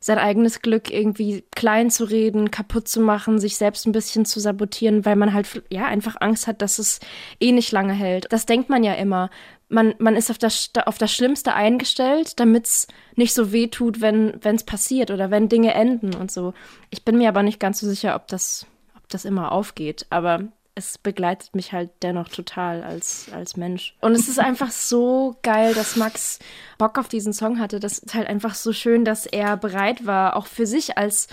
sein 0.00 0.18
eigenes 0.18 0.62
Glück 0.62 0.90
irgendwie 0.90 1.44
klein 1.54 1.90
zu 1.90 2.04
reden, 2.04 2.50
kaputt 2.50 2.88
zu 2.88 3.00
machen, 3.00 3.38
sich 3.38 3.56
selbst 3.56 3.86
ein 3.86 3.92
bisschen 3.92 4.24
zu 4.24 4.40
sabotieren, 4.40 5.04
weil 5.04 5.16
man 5.16 5.32
halt 5.32 5.62
ja 5.70 5.86
einfach 5.86 6.16
Angst 6.20 6.46
hat, 6.46 6.62
dass 6.62 6.78
es 6.78 7.00
eh 7.40 7.52
nicht 7.52 7.72
lange 7.72 7.92
hält. 7.92 8.26
Das 8.30 8.46
denkt 8.46 8.68
man 8.68 8.84
ja 8.84 8.94
immer. 8.94 9.30
Man, 9.68 9.94
man 9.98 10.14
ist 10.14 10.30
auf 10.30 10.38
das, 10.38 10.70
auf 10.84 10.98
das 10.98 11.12
Schlimmste 11.12 11.54
eingestellt, 11.54 12.38
damit 12.38 12.66
es 12.66 12.86
nicht 13.16 13.34
so 13.34 13.52
weh 13.52 13.66
tut, 13.66 14.00
wenn 14.00 14.38
es 14.42 14.64
passiert 14.64 15.10
oder 15.10 15.30
wenn 15.30 15.48
Dinge 15.48 15.74
enden 15.74 16.14
und 16.14 16.30
so. 16.30 16.54
Ich 16.90 17.04
bin 17.04 17.18
mir 17.18 17.28
aber 17.28 17.42
nicht 17.42 17.58
ganz 17.58 17.80
so 17.80 17.88
sicher, 17.88 18.14
ob 18.14 18.28
das, 18.28 18.66
ob 18.96 19.08
das 19.08 19.24
immer 19.24 19.50
aufgeht. 19.50 20.06
Aber 20.10 20.44
es 20.76 20.98
begleitet 20.98 21.54
mich 21.54 21.72
halt 21.72 21.90
dennoch 22.02 22.28
total 22.28 22.84
als, 22.84 23.30
als 23.32 23.56
Mensch. 23.56 23.96
Und 24.02 24.12
es 24.12 24.28
ist 24.28 24.38
einfach 24.38 24.70
so 24.70 25.36
geil, 25.42 25.72
dass 25.72 25.96
Max 25.96 26.38
Bock 26.76 26.98
auf 26.98 27.08
diesen 27.08 27.32
Song 27.32 27.58
hatte. 27.58 27.80
Das 27.80 27.98
ist 27.98 28.14
halt 28.14 28.28
einfach 28.28 28.54
so 28.54 28.74
schön, 28.74 29.04
dass 29.04 29.24
er 29.24 29.56
bereit 29.56 30.04
war, 30.06 30.36
auch 30.36 30.46
für 30.46 30.66
sich 30.66 30.98
als, 30.98 31.28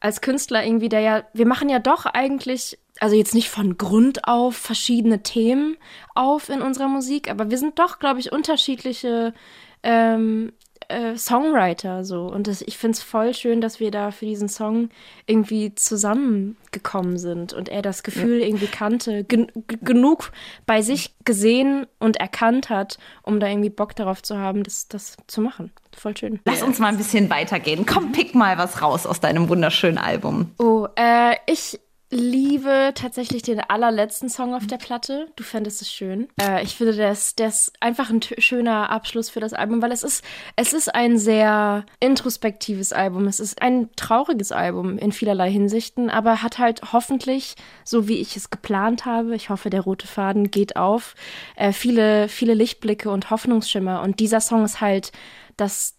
als 0.00 0.22
Künstler 0.22 0.64
irgendwie, 0.64 0.88
der 0.88 1.00
ja, 1.00 1.24
wir 1.34 1.46
machen 1.46 1.68
ja 1.68 1.80
doch 1.80 2.06
eigentlich, 2.06 2.78
also 2.98 3.14
jetzt 3.14 3.34
nicht 3.34 3.50
von 3.50 3.76
Grund 3.76 4.26
auf 4.26 4.56
verschiedene 4.56 5.22
Themen 5.22 5.76
auf 6.14 6.48
in 6.48 6.62
unserer 6.62 6.88
Musik, 6.88 7.30
aber 7.30 7.50
wir 7.50 7.58
sind 7.58 7.78
doch, 7.78 7.98
glaube 7.98 8.20
ich, 8.20 8.32
unterschiedliche 8.32 9.34
ähm, 9.82 10.54
äh, 10.88 11.16
Songwriter 11.16 12.04
so. 12.04 12.26
Und 12.26 12.46
das, 12.46 12.62
ich 12.62 12.78
finde 12.78 12.96
es 12.96 13.02
voll 13.02 13.34
schön, 13.34 13.60
dass 13.60 13.80
wir 13.80 13.90
da 13.90 14.10
für 14.10 14.26
diesen 14.26 14.48
Song 14.48 14.88
irgendwie 15.26 15.74
zusammengekommen 15.74 17.18
sind 17.18 17.52
und 17.52 17.68
er 17.68 17.82
das 17.82 18.02
Gefühl 18.02 18.40
irgendwie 18.40 18.66
kannte, 18.66 19.24
gen 19.24 19.52
genug 19.66 20.32
bei 20.66 20.82
sich 20.82 21.14
gesehen 21.24 21.86
und 21.98 22.16
erkannt 22.16 22.70
hat, 22.70 22.98
um 23.22 23.38
da 23.38 23.48
irgendwie 23.48 23.70
Bock 23.70 23.94
darauf 23.96 24.22
zu 24.22 24.38
haben, 24.38 24.62
das, 24.62 24.88
das 24.88 25.16
zu 25.26 25.40
machen. 25.40 25.72
Voll 25.96 26.16
schön. 26.16 26.40
Lass 26.44 26.62
uns 26.62 26.78
mal 26.78 26.88
ein 26.88 26.96
bisschen 26.96 27.28
weitergehen. 27.28 27.84
Komm, 27.84 28.12
pick 28.12 28.34
mal 28.34 28.56
was 28.56 28.82
raus 28.82 29.06
aus 29.06 29.20
deinem 29.20 29.48
wunderschönen 29.48 29.98
Album. 29.98 30.52
Oh, 30.58 30.86
äh, 30.96 31.34
ich 31.46 31.80
liebe 32.10 32.92
tatsächlich 32.94 33.42
den 33.42 33.60
allerletzten 33.60 34.30
Song 34.30 34.54
auf 34.54 34.66
der 34.66 34.78
Platte. 34.78 35.28
Du 35.36 35.44
fändest 35.44 35.82
es 35.82 35.92
schön. 35.92 36.28
Äh, 36.40 36.62
ich 36.62 36.74
finde, 36.74 36.94
der 36.94 37.12
ist 37.12 37.72
einfach 37.80 38.08
ein 38.08 38.22
schöner 38.22 38.90
Abschluss 38.90 39.28
für 39.28 39.40
das 39.40 39.52
Album, 39.52 39.82
weil 39.82 39.92
es 39.92 40.02
ist, 40.02 40.24
es 40.56 40.72
ist 40.72 40.94
ein 40.94 41.18
sehr 41.18 41.84
introspektives 42.00 42.92
Album. 42.92 43.26
Es 43.26 43.40
ist 43.40 43.60
ein 43.60 43.90
trauriges 43.96 44.52
Album 44.52 44.96
in 44.96 45.12
vielerlei 45.12 45.50
Hinsichten, 45.50 46.08
aber 46.08 46.42
hat 46.42 46.58
halt 46.58 46.92
hoffentlich, 46.92 47.56
so 47.84 48.08
wie 48.08 48.18
ich 48.18 48.36
es 48.36 48.48
geplant 48.48 49.04
habe, 49.04 49.34
ich 49.34 49.50
hoffe, 49.50 49.68
der 49.68 49.82
rote 49.82 50.06
Faden 50.06 50.50
geht 50.50 50.76
auf, 50.76 51.14
äh, 51.56 51.72
viele, 51.72 52.28
viele 52.28 52.54
Lichtblicke 52.54 53.10
und 53.10 53.30
Hoffnungsschimmer. 53.30 54.00
Und 54.00 54.20
dieser 54.20 54.40
Song 54.40 54.64
ist 54.64 54.80
halt 54.80 55.12
das, 55.58 55.97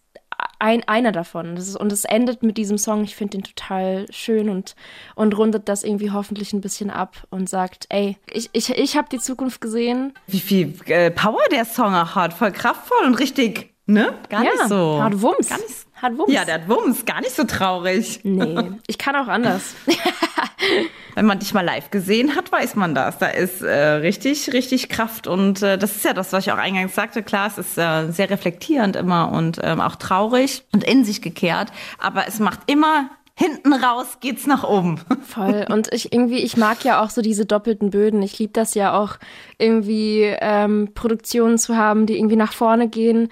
ein, 0.60 0.86
einer 0.86 1.12
davon. 1.12 1.56
Ist, 1.56 1.76
und 1.76 1.92
es 1.92 2.04
endet 2.04 2.42
mit 2.42 2.56
diesem 2.56 2.78
Song. 2.78 3.04
Ich 3.04 3.16
finde 3.16 3.38
den 3.38 3.44
total 3.44 4.06
schön 4.10 4.48
und, 4.48 4.74
und 5.14 5.36
rundet 5.36 5.68
das 5.68 5.82
irgendwie 5.82 6.10
hoffentlich 6.10 6.52
ein 6.52 6.60
bisschen 6.60 6.90
ab 6.90 7.26
und 7.30 7.48
sagt, 7.48 7.86
ey, 7.88 8.16
ich, 8.32 8.50
ich, 8.52 8.70
ich 8.70 8.96
habe 8.96 9.08
die 9.10 9.18
Zukunft 9.18 9.60
gesehen. 9.60 10.12
Wie 10.26 10.40
viel 10.40 10.74
äh, 10.86 11.10
Power 11.10 11.42
der 11.50 11.64
Song 11.64 11.94
auch 11.94 12.14
hat. 12.14 12.32
Voll 12.32 12.52
kraftvoll 12.52 13.06
und 13.06 13.14
richtig, 13.14 13.69
ne? 13.92 14.14
Gar 14.28 14.44
ja, 14.44 14.50
nicht 14.50 14.68
so. 14.68 15.02
Hat 15.02 15.20
Wumms. 15.20 15.48
Gar 15.48 15.58
nicht, 15.58 15.86
hat 15.94 16.18
Wumms. 16.18 16.32
Ja, 16.32 16.44
der 16.44 16.54
hat 16.54 16.68
Wumms. 16.68 17.04
Gar 17.04 17.20
nicht 17.20 17.34
so 17.34 17.44
traurig. 17.44 18.20
Nee, 18.22 18.72
ich 18.86 18.98
kann 18.98 19.16
auch 19.16 19.28
anders. 19.28 19.74
Wenn 21.14 21.26
man 21.26 21.38
dich 21.38 21.52
mal 21.52 21.64
live 21.64 21.90
gesehen 21.90 22.36
hat, 22.36 22.52
weiß 22.52 22.76
man 22.76 22.94
das. 22.94 23.18
Da 23.18 23.26
ist 23.26 23.62
äh, 23.62 23.74
richtig, 23.74 24.52
richtig 24.52 24.88
Kraft. 24.88 25.26
Und 25.26 25.62
äh, 25.62 25.76
das 25.76 25.96
ist 25.96 26.04
ja 26.04 26.12
das, 26.12 26.32
was 26.32 26.46
ich 26.46 26.52
auch 26.52 26.58
eingangs 26.58 26.94
sagte. 26.94 27.22
Klar, 27.22 27.48
es 27.48 27.58
ist 27.58 27.78
äh, 27.78 28.10
sehr 28.10 28.30
reflektierend 28.30 28.96
immer 28.96 29.32
und 29.32 29.58
ähm, 29.62 29.80
auch 29.80 29.96
traurig 29.96 30.64
und 30.72 30.84
in 30.84 31.04
sich 31.04 31.20
gekehrt. 31.20 31.70
Aber 31.98 32.28
es 32.28 32.38
macht 32.38 32.60
immer 32.66 33.10
hinten 33.40 33.72
raus 33.72 34.18
geht's 34.20 34.46
nach 34.46 34.64
oben. 34.64 35.00
Voll. 35.22 35.64
Und 35.70 35.92
ich 35.94 36.12
irgendwie, 36.12 36.40
ich 36.40 36.58
mag 36.58 36.84
ja 36.84 37.02
auch 37.02 37.08
so 37.08 37.22
diese 37.22 37.46
doppelten 37.46 37.90
Böden. 37.90 38.22
Ich 38.22 38.38
liebe 38.38 38.52
das 38.52 38.74
ja 38.74 38.92
auch, 38.98 39.16
irgendwie 39.58 40.24
ähm, 40.40 40.90
Produktionen 40.94 41.56
zu 41.56 41.74
haben, 41.76 42.04
die 42.04 42.18
irgendwie 42.18 42.36
nach 42.36 42.52
vorne 42.52 42.88
gehen, 42.88 43.30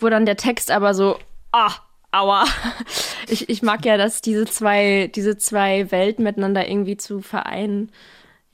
wo 0.00 0.08
dann 0.08 0.26
der 0.26 0.36
Text 0.36 0.70
aber 0.70 0.94
so, 0.94 1.18
ah, 1.52 1.72
Aua. 2.10 2.44
Ich, 3.30 3.48
ich 3.50 3.62
mag 3.62 3.84
ja, 3.84 3.98
dass 3.98 4.22
diese 4.22 4.46
zwei, 4.46 5.10
diese 5.14 5.36
zwei 5.36 5.90
Welten 5.90 6.24
miteinander 6.24 6.66
irgendwie 6.66 6.96
zu 6.96 7.20
vereinen. 7.20 7.92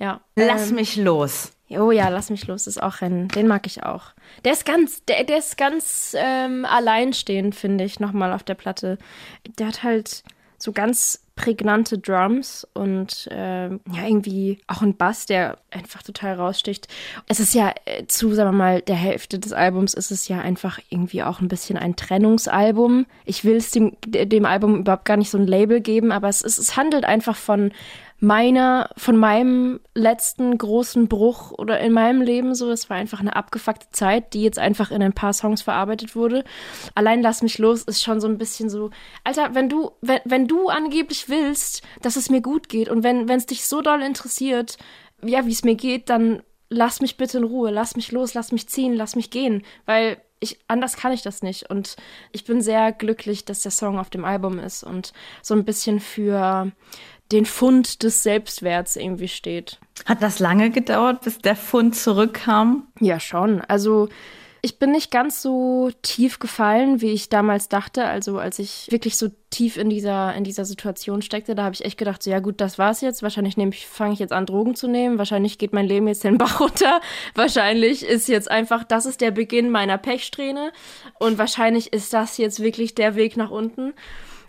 Ja. 0.01 0.21
Lass 0.35 0.71
ähm, 0.71 0.75
mich 0.77 0.97
los. 0.97 1.53
Oh 1.71 1.91
ja, 1.91 2.09
lass 2.09 2.31
mich 2.31 2.47
los 2.47 2.67
ist 2.67 2.83
auch 2.83 3.01
Rennen. 3.01 3.29
Den 3.29 3.47
mag 3.47 3.67
ich 3.67 3.85
auch. 3.85 4.13
Der 4.45 4.53
ist 4.53 4.67
ganz, 4.67 5.05
der, 5.05 5.25
der 5.25 5.39
ist 5.39 5.57
ganz 5.57 6.15
ähm, 6.19 6.65
alleinstehend, 6.65 7.55
finde 7.55 7.85
ich, 7.85 8.01
nochmal 8.01 8.33
auf 8.33 8.43
der 8.43 8.55
Platte. 8.55 8.99
Der 9.59 9.69
hat 9.69 9.83
halt 9.83 10.25
so 10.59 10.73
ganz 10.73 11.24
prägnante 11.37 11.99
Drums 11.99 12.67
und 12.75 13.27
äh, 13.31 13.69
ja, 13.69 14.07
irgendwie 14.07 14.61
auch 14.69 14.83
ein 14.83 14.97
Bass, 14.97 15.27
der 15.27 15.59
einfach 15.71 16.03
total 16.03 16.35
raussticht. 16.35 16.87
Es 17.27 17.41
ist 17.41 17.55
ja 17.55 17.73
äh, 17.87 18.07
zu, 18.07 18.35
sagen 18.35 18.51
wir 18.51 18.57
mal, 18.57 18.83
der 18.83 18.95
Hälfte 18.95 19.39
des 19.39 19.53
Albums 19.53 19.95
ist 19.95 20.13
es 20.13 20.29
ja 20.29 20.41
einfach 20.41 20.79
irgendwie 20.91 21.23
auch 21.25 21.41
ein 21.41 21.49
bisschen 21.49 21.77
ein 21.77 21.97
Trennungsalbum. 21.97 23.07
Ich 23.25 23.45
will 23.45 23.57
es 23.57 23.73
dem, 23.73 23.97
dem 24.07 24.47
Album 24.47 24.81
überhaupt 24.81 25.07
gar 25.07 25.17
nicht 25.17 25.31
so 25.31 25.39
ein 25.39 25.47
Label 25.47 25.81
geben, 25.81 26.13
aber 26.13 26.29
es, 26.29 26.41
ist, 26.41 26.59
es 26.59 26.77
handelt 26.77 27.05
einfach 27.05 27.37
von 27.37 27.73
meiner, 28.25 28.91
von 28.97 29.17
meinem 29.17 29.81
letzten 29.95 30.57
großen 30.57 31.09
Bruch 31.09 31.53
oder 31.53 31.81
in 31.81 31.93
meinem 31.93 32.23
Leben 32.23 32.55
so. 32.55 32.71
Es 32.71 32.91
war 32.91 32.97
einfach 32.97 33.21
eine 33.21 33.37
abgefuckte 33.37 33.87
Zeit, 33.91 34.35
die 34.35 34.43
jetzt 34.43 34.59
einfach 34.59 34.91
in 34.91 35.03
ein 35.03 35.13
paar 35.13 35.33
Songs 35.33 35.63
verarbeitet 35.63 36.17
wurde. 36.17 36.45
Allein 36.95 37.23
Lass 37.23 37.43
mich 37.43 37.59
los 37.59 37.83
ist 37.85 38.03
schon 38.03 38.21
so 38.21 38.29
ein 38.29 38.39
bisschen 38.39 38.69
so, 38.69 38.91
Alter, 39.25 39.55
wenn 39.55 39.69
du, 39.69 39.93
wenn, 40.03 40.21
wenn 40.25 40.47
du 40.47 40.69
angeblich 40.69 41.29
willst, 41.29 41.83
dass 42.03 42.17
es 42.17 42.29
mir 42.29 42.43
gut 42.43 42.69
geht 42.69 42.89
und 42.89 43.03
wenn, 43.03 43.29
es 43.31 43.47
dich 43.47 43.65
so 43.67 43.81
doll 43.81 44.03
interessiert, 44.03 44.77
ja, 45.23 45.47
wie 45.47 45.53
es 45.53 45.65
mir 45.65 45.75
geht, 45.75 46.11
dann 46.11 46.43
lass 46.69 47.01
mich 47.01 47.17
bitte 47.17 47.39
in 47.39 47.45
Ruhe, 47.45 47.71
lass 47.71 47.97
mich 47.97 48.13
los, 48.13 48.35
lass 48.35 48.53
mich 48.53 48.69
ziehen, 48.69 48.95
lass 48.95 49.17
mich 49.17 49.31
gehen, 49.31 49.63
weil 49.87 50.19
ich, 50.41 50.59
anders 50.69 50.97
kann 50.97 51.13
ich 51.13 51.23
das 51.23 51.43
nicht. 51.43 51.71
Und 51.71 51.97
ich 52.33 52.45
bin 52.45 52.61
sehr 52.61 52.93
glücklich, 52.93 53.45
dass 53.45 53.63
der 53.63 53.71
Song 53.71 53.99
auf 53.99 54.11
dem 54.11 54.25
Album 54.25 54.59
ist 54.59 54.85
und 54.85 55.13
so 55.43 55.55
ein 55.55 55.65
bisschen 55.65 56.01
für 56.01 56.71
den 57.33 57.47
Fund 57.47 58.03
des 58.03 58.23
Selbstwerts 58.23 58.97
irgendwie 58.97 59.29
steht. 59.29 59.79
Hat 60.07 60.23
das 60.23 60.39
lange 60.39 60.71
gedauert, 60.71 61.23
bis 61.23 61.39
der 61.39 61.57
Fund 61.57 61.97
zurückkam? 61.97 62.89
Ja, 63.01 63.21
schon. 63.21 63.61
Also 63.63 64.09
ich 64.65 64.79
bin 64.79 64.93
nicht 64.93 65.11
ganz 65.11 65.43
so 65.43 65.91
tief 66.01 66.39
gefallen, 66.39 67.03
wie 67.03 67.11
ich 67.11 67.29
damals 67.29 67.69
dachte. 67.69 68.07
Also 68.07 68.39
als 68.39 68.59
ich 68.59 68.87
wirklich 68.91 69.19
so 69.19 69.29
tief 69.51 69.77
in 69.77 69.91
dieser, 69.91 70.35
in 70.35 70.43
dieser 70.43 70.65
Situation 70.65 71.21
steckte, 71.21 71.55
da 71.55 71.65
habe 71.65 71.75
ich 71.75 71.85
echt 71.85 71.99
gedacht, 71.99 72.23
so 72.23 72.31
ja 72.31 72.39
gut, 72.39 72.63
das 72.63 72.79
war's 72.79 73.03
jetzt. 73.03 73.23
Wahrscheinlich 73.23 73.57
fange 73.87 74.15
ich 74.15 74.21
jetzt 74.21 74.33
an, 74.33 74.47
Drogen 74.47 74.75
zu 74.75 74.89
nehmen. 74.89 75.19
Wahrscheinlich 75.19 75.59
geht 75.59 75.75
mein 75.75 75.87
Leben 75.87 76.09
jetzt 76.09 76.25
den 76.25 76.39
Bach 76.39 76.61
runter. 76.61 77.03
Wahrscheinlich 77.35 78.07
ist 78.07 78.27
jetzt 78.27 78.51
einfach, 78.51 78.85
das 78.85 79.05
ist 79.05 79.21
der 79.21 79.33
Beginn 79.33 79.69
meiner 79.71 79.99
Pechsträhne. 79.99 80.73
Und 81.19 81.37
wahrscheinlich 81.37 81.93
ist 81.93 82.15
das 82.15 82.39
jetzt 82.39 82.61
wirklich 82.61 82.95
der 82.95 83.17
Weg 83.17 83.37
nach 83.37 83.51
unten. 83.51 83.93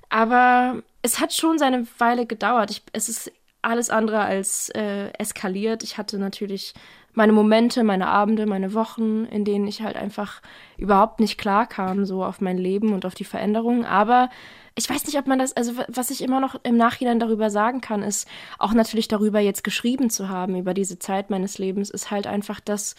Aber 0.08 0.82
es 1.06 1.20
hat 1.20 1.34
schon 1.34 1.60
seine 1.60 1.86
Weile 2.00 2.26
gedauert. 2.26 2.72
Ich, 2.72 2.82
es 2.92 3.10
ist 3.10 3.32
alles 3.62 3.92
andere 3.92 4.22
als 4.22 4.70
äh, 4.70 5.10
eskaliert. 5.20 5.84
Ich 5.84 6.00
hatte 6.00 6.18
natürlich 6.18 6.74
meine 7.14 7.32
Momente, 7.32 7.84
meine 7.84 8.08
Abende, 8.08 8.48
meine 8.48 8.74
Wochen, 8.74 9.26
in 9.26 9.46
denen 9.46 9.68
ich 9.68 9.84
halt 9.84 9.98
einfach 9.98 10.42
überhaupt 10.78 11.20
nicht 11.20 11.38
klar 11.38 11.68
kam, 11.68 12.06
so 12.06 12.24
auf 12.24 12.42
mein 12.42 12.58
Leben 12.58 12.92
und 12.92 13.06
auf 13.06 13.14
die 13.14 13.24
Veränderungen. 13.24 13.86
Aber 13.86 14.30
ich 14.74 14.90
weiß 14.90 15.06
nicht, 15.06 15.18
ob 15.20 15.28
man 15.28 15.38
das, 15.38 15.54
also 15.54 15.74
was 15.90 16.10
ich 16.10 16.24
immer 16.24 16.40
noch 16.40 16.56
im 16.64 16.76
Nachhinein 16.76 17.20
darüber 17.20 17.52
sagen 17.52 17.82
kann, 17.82 18.02
ist 18.02 18.28
auch 18.58 18.74
natürlich 18.74 19.08
darüber 19.08 19.40
jetzt 19.40 19.64
geschrieben 19.64 20.10
zu 20.10 20.28
haben, 20.28 20.56
über 20.56 20.74
diese 20.74 20.98
Zeit 20.98 21.30
meines 21.30 21.60
Lebens, 21.60 21.92
ist 21.92 22.10
halt 22.10 22.26
einfach, 22.26 22.60
dass 22.60 22.96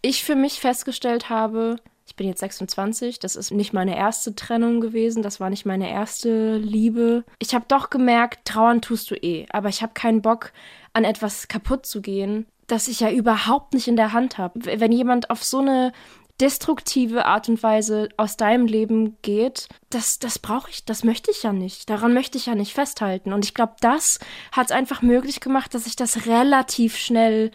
ich 0.00 0.24
für 0.24 0.34
mich 0.34 0.60
festgestellt 0.60 1.28
habe, 1.28 1.76
ich 2.08 2.16
bin 2.16 2.26
jetzt 2.26 2.40
26, 2.40 3.18
das 3.18 3.36
ist 3.36 3.50
nicht 3.50 3.74
meine 3.74 3.96
erste 3.96 4.34
Trennung 4.34 4.80
gewesen, 4.80 5.22
das 5.22 5.40
war 5.40 5.50
nicht 5.50 5.66
meine 5.66 5.90
erste 5.90 6.56
Liebe. 6.56 7.24
Ich 7.38 7.54
habe 7.54 7.66
doch 7.68 7.90
gemerkt, 7.90 8.46
trauern 8.46 8.80
tust 8.80 9.10
du 9.10 9.14
eh, 9.14 9.46
aber 9.50 9.68
ich 9.68 9.82
habe 9.82 9.92
keinen 9.92 10.22
Bock, 10.22 10.52
an 10.94 11.04
etwas 11.04 11.48
kaputt 11.48 11.84
zu 11.84 12.00
gehen, 12.00 12.46
das 12.66 12.88
ich 12.88 13.00
ja 13.00 13.10
überhaupt 13.10 13.74
nicht 13.74 13.88
in 13.88 13.96
der 13.96 14.12
Hand 14.14 14.38
habe. 14.38 14.80
Wenn 14.80 14.90
jemand 14.90 15.28
auf 15.28 15.44
so 15.44 15.58
eine 15.58 15.92
destruktive 16.40 17.26
Art 17.26 17.48
und 17.48 17.62
Weise 17.62 18.08
aus 18.16 18.36
deinem 18.36 18.66
Leben 18.66 19.16
geht, 19.22 19.68
das, 19.90 20.18
das 20.18 20.38
brauche 20.38 20.70
ich, 20.70 20.84
das 20.84 21.04
möchte 21.04 21.30
ich 21.30 21.42
ja 21.42 21.52
nicht. 21.52 21.90
Daran 21.90 22.14
möchte 22.14 22.38
ich 22.38 22.46
ja 22.46 22.54
nicht 22.54 22.72
festhalten. 22.72 23.32
Und 23.32 23.44
ich 23.44 23.54
glaube, 23.54 23.74
das 23.80 24.18
hat 24.52 24.66
es 24.66 24.72
einfach 24.72 25.02
möglich 25.02 25.40
gemacht, 25.40 25.74
dass 25.74 25.86
ich 25.86 25.96
das 25.96 26.26
relativ 26.26 26.96
schnell 26.96 27.50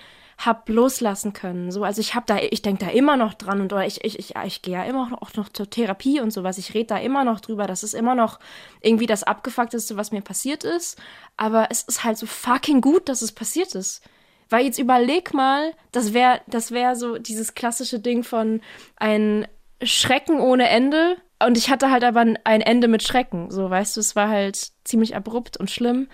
hab 0.46 0.70
loslassen 0.70 1.34
können. 1.34 1.72
So, 1.72 1.84
also 1.84 2.02
ich 2.02 2.16
habe 2.16 2.26
da, 2.26 2.38
ich 2.38 2.62
denke 2.62 2.86
da 2.86 2.92
immer 2.92 3.18
noch 3.18 3.34
dran 3.34 3.62
und 3.62 3.74
oder 3.74 3.86
ich, 3.86 4.04
ich, 4.04 4.20
ich, 4.20 4.36
ich 4.46 4.62
gehe 4.62 4.74
ja 4.74 4.84
immer 4.84 5.10
noch, 5.10 5.22
auch 5.22 5.34
noch 5.36 5.50
zur 5.50 5.70
Therapie 5.70 6.20
und 6.20 6.32
sowas. 6.32 6.58
Ich 6.58 6.74
rede 6.74 6.88
da 6.88 6.98
immer 6.98 7.24
noch 7.24 7.40
drüber. 7.40 7.68
Das 7.68 7.84
ist 7.84 7.94
immer 7.94 8.16
noch 8.16 8.40
irgendwie 8.82 9.06
das 9.06 9.24
Abgefuckteste, 9.24 9.98
was 9.98 10.12
mir 10.12 10.22
passiert 10.22 10.64
ist. 10.64 11.02
Aber 11.38 11.68
es 11.72 11.84
ist 11.84 12.04
halt 12.04 12.18
so 12.18 12.26
fucking 12.26 12.82
gut, 12.82 13.10
dass 13.10 13.22
es 13.22 13.32
passiert 13.32 13.76
ist. 13.76 14.04
Weil 14.50 14.66
jetzt 14.66 14.80
überleg 14.80 15.34
mal, 15.34 15.74
das 15.92 16.14
wäre, 16.14 16.42
das 16.48 16.72
wäre 16.72 16.96
so 16.96 17.18
dieses 17.18 17.56
klassische 17.56 18.00
Ding 18.00 18.24
von 18.24 18.62
ein 18.98 19.48
Schrecken 19.82 20.40
ohne 20.40 20.70
Ende. 20.70 21.18
Und 21.46 21.58
ich 21.58 21.70
hatte 21.70 21.92
halt 21.92 22.04
aber 22.04 22.22
ein 22.22 22.62
Ende 22.62 22.88
mit 22.88 23.04
Schrecken. 23.04 23.52
So, 23.52 23.70
weißt 23.70 23.96
du, 23.96 24.00
es 24.00 24.16
war 24.16 24.30
halt 24.30 24.72
ziemlich 24.84 25.16
abrupt 25.16 25.58
und 25.58 25.72
schlimm. 25.72 26.08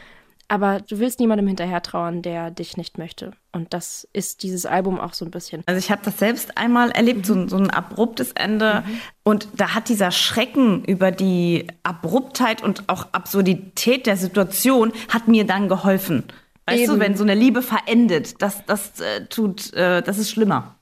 Aber 0.51 0.79
du 0.81 0.97
willst 0.97 1.19
niemandem 1.19 1.47
hinterher 1.47 1.81
trauern, 1.83 2.23
der 2.23 2.49
dich 2.49 2.75
nicht 2.75 2.97
möchte. 2.97 3.31
Und 3.51 3.71
das 3.73 4.07
ist 4.13 4.41
dieses 4.41 4.65
Album 4.65 4.99
auch 4.99 5.13
so 5.13 5.23
ein 5.23 5.29
bisschen. 5.31 5.61
Also 5.67 5.77
ich 5.77 5.91
habe 5.91 6.01
das 6.03 6.17
selbst 6.17 6.57
einmal 6.57 6.89
erlebt, 6.89 7.27
so, 7.27 7.47
so 7.47 7.57
ein 7.57 7.69
abruptes 7.69 8.31
Ende. 8.31 8.83
Mhm. 8.85 9.01
Und 9.23 9.47
da 9.55 9.75
hat 9.75 9.89
dieser 9.89 10.09
Schrecken 10.09 10.83
über 10.85 11.11
die 11.11 11.67
Abruptheit 11.83 12.63
und 12.63 12.89
auch 12.89 13.07
Absurdität 13.11 14.07
der 14.07 14.17
Situation 14.17 14.91
hat 15.07 15.27
mir 15.27 15.45
dann 15.45 15.69
geholfen. 15.69 16.23
Weißt 16.65 16.81
Eben. 16.83 16.93
du, 16.93 16.99
wenn 16.99 17.15
so 17.15 17.23
eine 17.23 17.35
Liebe 17.35 17.61
verendet, 17.61 18.41
das, 18.41 18.65
das 18.65 18.99
äh, 18.99 19.25
tut, 19.25 19.71
äh, 19.73 20.01
das 20.01 20.17
ist 20.17 20.31
schlimmer. 20.31 20.79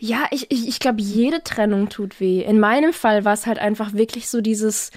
Ja, 0.00 0.26
ich, 0.30 0.50
ich, 0.50 0.68
ich 0.68 0.80
glaube, 0.80 1.00
jede 1.00 1.42
Trennung 1.42 1.88
tut 1.88 2.20
weh. 2.20 2.42
In 2.42 2.60
meinem 2.60 2.92
Fall 2.92 3.24
war 3.24 3.32
es 3.32 3.46
halt 3.46 3.58
einfach 3.58 3.92
wirklich 3.92 4.28
so 4.28 4.40
dieses, 4.40 4.90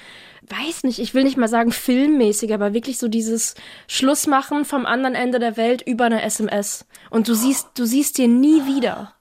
weiß 0.50 0.84
nicht, 0.84 1.00
ich 1.00 1.14
will 1.14 1.24
nicht 1.24 1.38
mal 1.38 1.48
sagen 1.48 1.72
filmmäßig, 1.72 2.54
aber 2.54 2.74
wirklich 2.74 2.98
so 2.98 3.08
dieses 3.08 3.56
Schlussmachen 3.88 4.66
vom 4.66 4.86
anderen 4.86 5.16
Ende 5.16 5.40
der 5.40 5.58
Welt 5.58 5.82
über 5.82 6.06
eine 6.06 6.22
SMS. 6.22 6.86
Und 7.10 7.28
du 7.28 7.34
siehst, 7.34 7.70
du 7.76 7.86
siehst 7.86 8.18
den 8.18 8.40
nie 8.40 8.66
wieder. 8.66 9.14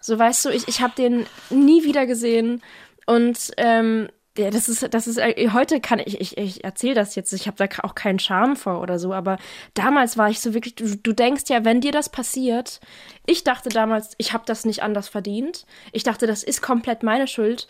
So 0.00 0.18
weißt 0.18 0.44
du, 0.46 0.50
ich, 0.50 0.68
ich 0.68 0.80
habe 0.80 0.94
den 0.96 1.26
nie 1.50 1.84
wieder 1.84 2.06
gesehen. 2.06 2.62
Und 3.06 3.50
ähm, 3.56 4.08
ja, 4.38 4.50
das 4.50 4.68
ist, 4.68 4.94
das 4.94 5.06
ist, 5.08 5.18
äh, 5.18 5.50
heute 5.52 5.80
kann 5.80 5.98
ich, 5.98 6.20
ich, 6.20 6.38
ich 6.38 6.62
erzähle 6.62 6.94
das 6.94 7.16
jetzt, 7.16 7.32
ich 7.32 7.48
habe 7.48 7.56
da 7.56 7.66
auch 7.82 7.96
keinen 7.96 8.20
Charme 8.20 8.54
vor 8.54 8.80
oder 8.80 8.98
so, 8.98 9.12
aber 9.12 9.38
damals 9.74 10.16
war 10.16 10.30
ich 10.30 10.40
so 10.40 10.54
wirklich, 10.54 10.76
du, 10.76 10.96
du 10.96 11.12
denkst 11.12 11.44
ja, 11.48 11.64
wenn 11.64 11.80
dir 11.80 11.90
das 11.90 12.08
passiert, 12.08 12.80
ich 13.26 13.42
dachte 13.42 13.70
damals, 13.70 14.14
ich 14.18 14.32
habe 14.32 14.44
das 14.46 14.64
nicht 14.64 14.82
anders 14.82 15.08
verdient, 15.08 15.66
ich 15.92 16.04
dachte, 16.04 16.26
das 16.28 16.44
ist 16.44 16.62
komplett 16.62 17.02
meine 17.02 17.26
Schuld. 17.26 17.66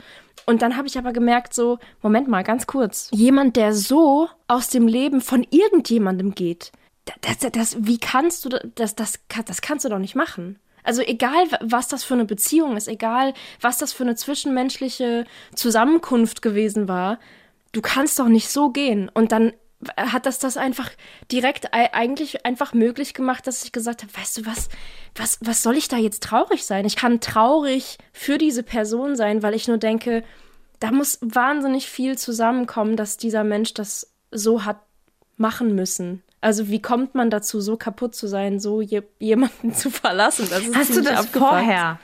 Und 0.47 0.63
dann 0.63 0.77
habe 0.77 0.89
ich 0.89 0.99
aber 0.99 1.13
gemerkt 1.13 1.55
so, 1.55 1.79
Moment 2.03 2.29
mal, 2.29 2.45
ganz 2.45 2.67
kurz, 2.67 3.09
jemand, 3.13 3.57
der 3.57 3.73
so 3.75 4.29
aus 4.47 4.69
dem 4.69 4.87
Leben 4.87 5.21
von 5.21 5.47
irgendjemandem 5.51 6.35
geht, 6.35 6.73
das, 7.23 7.39
das, 7.39 7.53
das, 7.53 7.77
wie 7.81 7.99
kannst 7.99 8.45
du 8.45 8.49
das, 8.51 8.95
das, 8.95 9.19
das 9.47 9.61
kannst 9.63 9.85
du 9.85 9.89
doch 9.89 9.99
nicht 9.99 10.15
machen. 10.15 10.59
Also 10.85 11.03
egal, 11.03 11.47
was 11.61 11.89
das 11.89 12.05
für 12.05 12.15
eine 12.15 12.25
Beziehung 12.25 12.77
ist, 12.77 12.89
egal, 12.89 13.35
was 13.61 13.79
das 13.79 13.93
für 13.93 14.05
eine 14.05 14.15
zwischenmenschliche 14.15 15.25
Zusammenkunft 15.55 16.43
gewesen 16.43 16.89
war, 16.89 17.19
du 17.73 17.81
kannst 17.81 18.19
doch 18.19 18.29
nicht 18.29 18.49
so 18.49 18.71
gehen. 18.71 19.09
Und 19.13 19.33
dann 19.33 19.53
hat 19.97 20.27
das 20.27 20.39
das 20.39 20.57
einfach 20.57 20.91
direkt 21.33 21.73
eigentlich 21.73 22.45
einfach 22.45 22.75
möglich 22.75 23.15
gemacht, 23.15 23.47
dass 23.47 23.65
ich 23.65 23.73
gesagt 23.73 24.03
habe, 24.03 24.15
weißt 24.15 24.39
du 24.39 24.47
was, 24.47 24.69
was, 25.15 25.39
was 25.41 25.63
soll 25.63 25.77
ich 25.77 25.89
da 25.89 25.97
jetzt 25.97 26.23
traurig 26.23 26.65
sein? 26.65 26.85
Ich 26.85 26.97
kann 26.97 27.21
traurig 27.21 27.99
für 28.13 28.37
diese 28.37 28.63
Person 28.63 29.17
sein, 29.17 29.43
weil 29.43 29.55
ich 29.55 29.69
nur 29.69 29.79
denke, 29.79 30.23
da 30.81 30.91
muss 30.91 31.19
wahnsinnig 31.23 31.89
viel 31.89 32.19
zusammenkommen, 32.19 32.97
dass 32.97 33.17
dieser 33.17 33.45
Mensch 33.45 33.75
das 33.75 34.13
so 34.31 34.65
hat 34.65 34.81
machen 35.37 35.75
müssen. 35.75 36.23
Also 36.41 36.69
wie 36.69 36.81
kommt 36.81 37.15
man 37.15 37.31
dazu, 37.31 37.61
so 37.61 37.77
kaputt 37.77 38.15
zu 38.15 38.27
sein, 38.27 38.61
so 38.61 38.81
je 38.81 39.03
jemanden 39.19 39.75
zu 39.75 39.91
verlassen? 39.91 40.49
Hast 40.75 40.97
du 40.97 41.03
das 41.03 41.27
vorher 41.27 41.99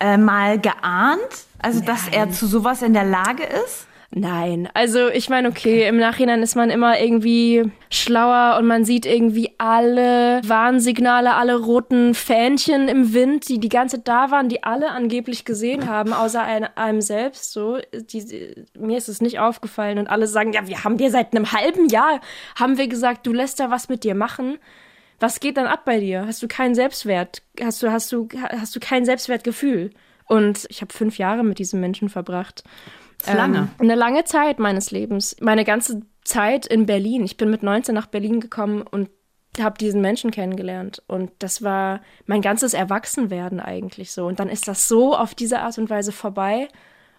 äh, 0.00 0.16
mal 0.16 0.58
geahnt? 0.58 1.20
Also 1.58 1.78
Nein. 1.78 1.86
dass 1.86 2.08
er 2.08 2.30
zu 2.30 2.46
sowas 2.46 2.82
in 2.82 2.92
der 2.92 3.04
Lage 3.04 3.44
ist? 3.44 3.86
Nein, 4.12 4.68
also 4.74 5.08
ich 5.08 5.28
meine, 5.28 5.48
okay, 5.48 5.86
im 5.86 5.96
Nachhinein 5.96 6.42
ist 6.42 6.56
man 6.56 6.68
immer 6.70 6.98
irgendwie 7.00 7.70
schlauer 7.90 8.58
und 8.58 8.66
man 8.66 8.84
sieht 8.84 9.06
irgendwie 9.06 9.52
alle 9.58 10.40
Warnsignale, 10.44 11.34
alle 11.36 11.54
roten 11.54 12.14
Fähnchen 12.14 12.88
im 12.88 13.14
Wind, 13.14 13.48
die 13.48 13.60
die 13.60 13.68
ganze 13.68 14.00
da 14.00 14.32
waren, 14.32 14.48
die 14.48 14.64
alle 14.64 14.90
angeblich 14.90 15.44
gesehen 15.44 15.88
haben, 15.88 16.12
außer 16.12 16.42
einem 16.42 17.00
selbst. 17.00 17.52
So, 17.52 17.78
die, 17.94 18.56
mir 18.76 18.98
ist 18.98 19.08
es 19.08 19.20
nicht 19.20 19.38
aufgefallen 19.38 19.98
und 19.98 20.08
alle 20.08 20.26
sagen, 20.26 20.52
ja, 20.52 20.66
wir 20.66 20.82
haben 20.82 20.96
dir 20.96 21.12
seit 21.12 21.32
einem 21.32 21.52
halben 21.52 21.88
Jahr 21.88 22.20
haben 22.56 22.78
wir 22.78 22.88
gesagt, 22.88 23.28
du 23.28 23.32
lässt 23.32 23.60
da 23.60 23.70
was 23.70 23.88
mit 23.88 24.02
dir 24.02 24.16
machen. 24.16 24.58
Was 25.20 25.38
geht 25.38 25.56
dann 25.56 25.66
ab 25.66 25.84
bei 25.84 26.00
dir? 26.00 26.26
Hast 26.26 26.42
du 26.42 26.48
keinen 26.48 26.74
Selbstwert? 26.74 27.42
Hast 27.62 27.80
du 27.80 27.92
hast 27.92 28.10
du 28.10 28.26
hast 28.42 28.74
du 28.74 28.80
kein 28.80 29.04
Selbstwertgefühl? 29.04 29.90
Und 30.26 30.66
ich 30.68 30.80
habe 30.80 30.92
fünf 30.92 31.18
Jahre 31.18 31.44
mit 31.44 31.58
diesem 31.60 31.78
Menschen 31.80 32.08
verbracht. 32.08 32.64
Lange. 33.26 33.58
Ähm, 33.58 33.68
eine 33.78 33.94
lange 33.94 34.24
Zeit 34.24 34.58
meines 34.58 34.90
Lebens. 34.90 35.36
Meine 35.40 35.64
ganze 35.64 36.02
Zeit 36.24 36.66
in 36.66 36.86
Berlin. 36.86 37.24
Ich 37.24 37.36
bin 37.36 37.50
mit 37.50 37.62
19 37.62 37.94
nach 37.94 38.06
Berlin 38.06 38.40
gekommen 38.40 38.82
und 38.82 39.10
habe 39.58 39.78
diesen 39.78 40.00
Menschen 40.00 40.30
kennengelernt. 40.30 41.02
Und 41.06 41.30
das 41.40 41.62
war 41.62 42.00
mein 42.26 42.40
ganzes 42.40 42.72
Erwachsenwerden 42.72 43.60
eigentlich 43.60 44.12
so. 44.12 44.26
Und 44.26 44.38
dann 44.38 44.48
ist 44.48 44.68
das 44.68 44.86
so 44.88 45.16
auf 45.16 45.34
diese 45.34 45.60
Art 45.60 45.76
und 45.78 45.90
Weise 45.90 46.12
vorbei. 46.12 46.68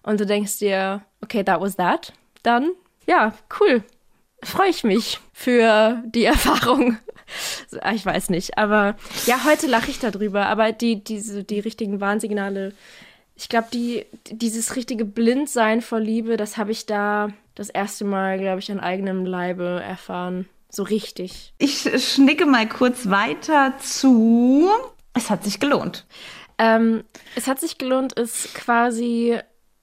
Und 0.03 0.19
du 0.19 0.25
denkst 0.25 0.59
dir, 0.59 1.01
okay, 1.21 1.43
that 1.43 1.61
was 1.61 1.75
that. 1.75 2.13
Dann, 2.43 2.71
ja, 3.05 3.33
cool. 3.59 3.83
Freue 4.43 4.69
ich 4.69 4.83
mich 4.83 5.19
für 5.33 6.01
die 6.05 6.25
Erfahrung. 6.25 6.97
Ich 7.93 8.05
weiß 8.05 8.29
nicht, 8.29 8.57
aber 8.57 8.95
ja, 9.25 9.45
heute 9.45 9.67
lache 9.67 9.91
ich 9.91 9.99
darüber. 9.99 10.47
Aber 10.47 10.71
die, 10.71 11.03
diese, 11.03 11.43
die 11.43 11.59
richtigen 11.59 12.01
Warnsignale 12.01 12.73
ich 13.35 13.49
glaube, 13.49 13.67
die, 13.73 14.05
dieses 14.29 14.75
richtige 14.75 15.05
Blindsein 15.05 15.81
vor 15.81 15.99
Liebe, 15.99 16.37
das 16.37 16.57
habe 16.57 16.71
ich 16.71 16.85
da 16.85 17.29
das 17.55 17.69
erste 17.69 18.05
Mal, 18.05 18.39
glaube 18.39 18.59
ich, 18.59 18.71
an 18.71 18.79
eigenem 18.79 19.25
Leibe 19.25 19.81
erfahren. 19.83 20.47
So 20.69 20.83
richtig. 20.83 21.53
Ich 21.57 21.81
schnicke 22.13 22.45
mal 22.45 22.67
kurz 22.67 23.09
weiter 23.09 23.73
zu. 23.79 24.69
Es 25.13 25.29
hat 25.29 25.43
sich 25.43 25.59
gelohnt. 25.59 26.05
Ähm, 26.57 27.03
es 27.35 27.47
hat 27.47 27.59
sich 27.59 27.77
gelohnt, 27.77 28.13
ist 28.13 28.53
quasi 28.53 29.37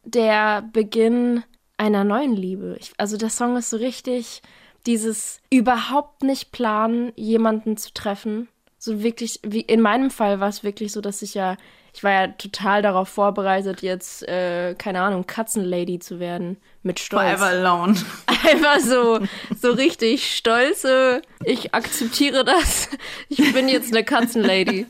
der 0.04 0.62
Beginn 0.62 1.42
einer 1.76 2.04
neuen 2.04 2.34
Liebe. 2.34 2.76
Ich, 2.80 2.92
also 2.96 3.16
der 3.16 3.30
Song 3.30 3.56
ist 3.56 3.70
so 3.70 3.76
richtig 3.76 4.42
dieses 4.86 5.40
überhaupt 5.50 6.22
nicht 6.22 6.52
planen, 6.52 7.12
jemanden 7.16 7.76
zu 7.76 7.92
treffen. 7.92 8.48
So 8.78 9.02
wirklich, 9.02 9.40
wie 9.42 9.60
in 9.60 9.80
meinem 9.80 10.10
Fall 10.10 10.40
war 10.40 10.48
es 10.48 10.62
wirklich 10.62 10.92
so, 10.92 11.00
dass 11.00 11.20
ich 11.20 11.34
ja 11.34 11.56
ich 11.98 12.04
war 12.04 12.12
ja 12.12 12.26
total 12.28 12.80
darauf 12.80 13.08
vorbereitet, 13.08 13.82
jetzt, 13.82 14.22
äh, 14.28 14.76
keine 14.76 15.00
Ahnung, 15.00 15.26
Katzenlady 15.26 15.98
zu 15.98 16.20
werden. 16.20 16.56
Mit 16.84 17.00
Stolz. 17.00 17.40
Forever 17.40 17.46
alone. 17.46 17.96
Einfach 18.48 18.78
so, 18.78 19.18
so 19.60 19.72
richtig 19.72 20.32
stolze, 20.36 21.22
ich 21.42 21.74
akzeptiere 21.74 22.44
das. 22.44 22.88
Ich 23.28 23.52
bin 23.52 23.68
jetzt 23.68 23.92
eine 23.92 24.04
Katzenlady. 24.04 24.86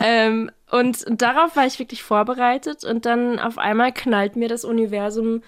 ähm, 0.00 0.48
und 0.70 1.04
darauf 1.08 1.56
war 1.56 1.66
ich 1.66 1.80
wirklich 1.80 2.04
vorbereitet 2.04 2.84
und 2.84 3.04
dann 3.04 3.40
auf 3.40 3.58
einmal 3.58 3.90
knallt 3.90 4.36
mir 4.36 4.48
das 4.48 4.64
Universum 4.64 5.42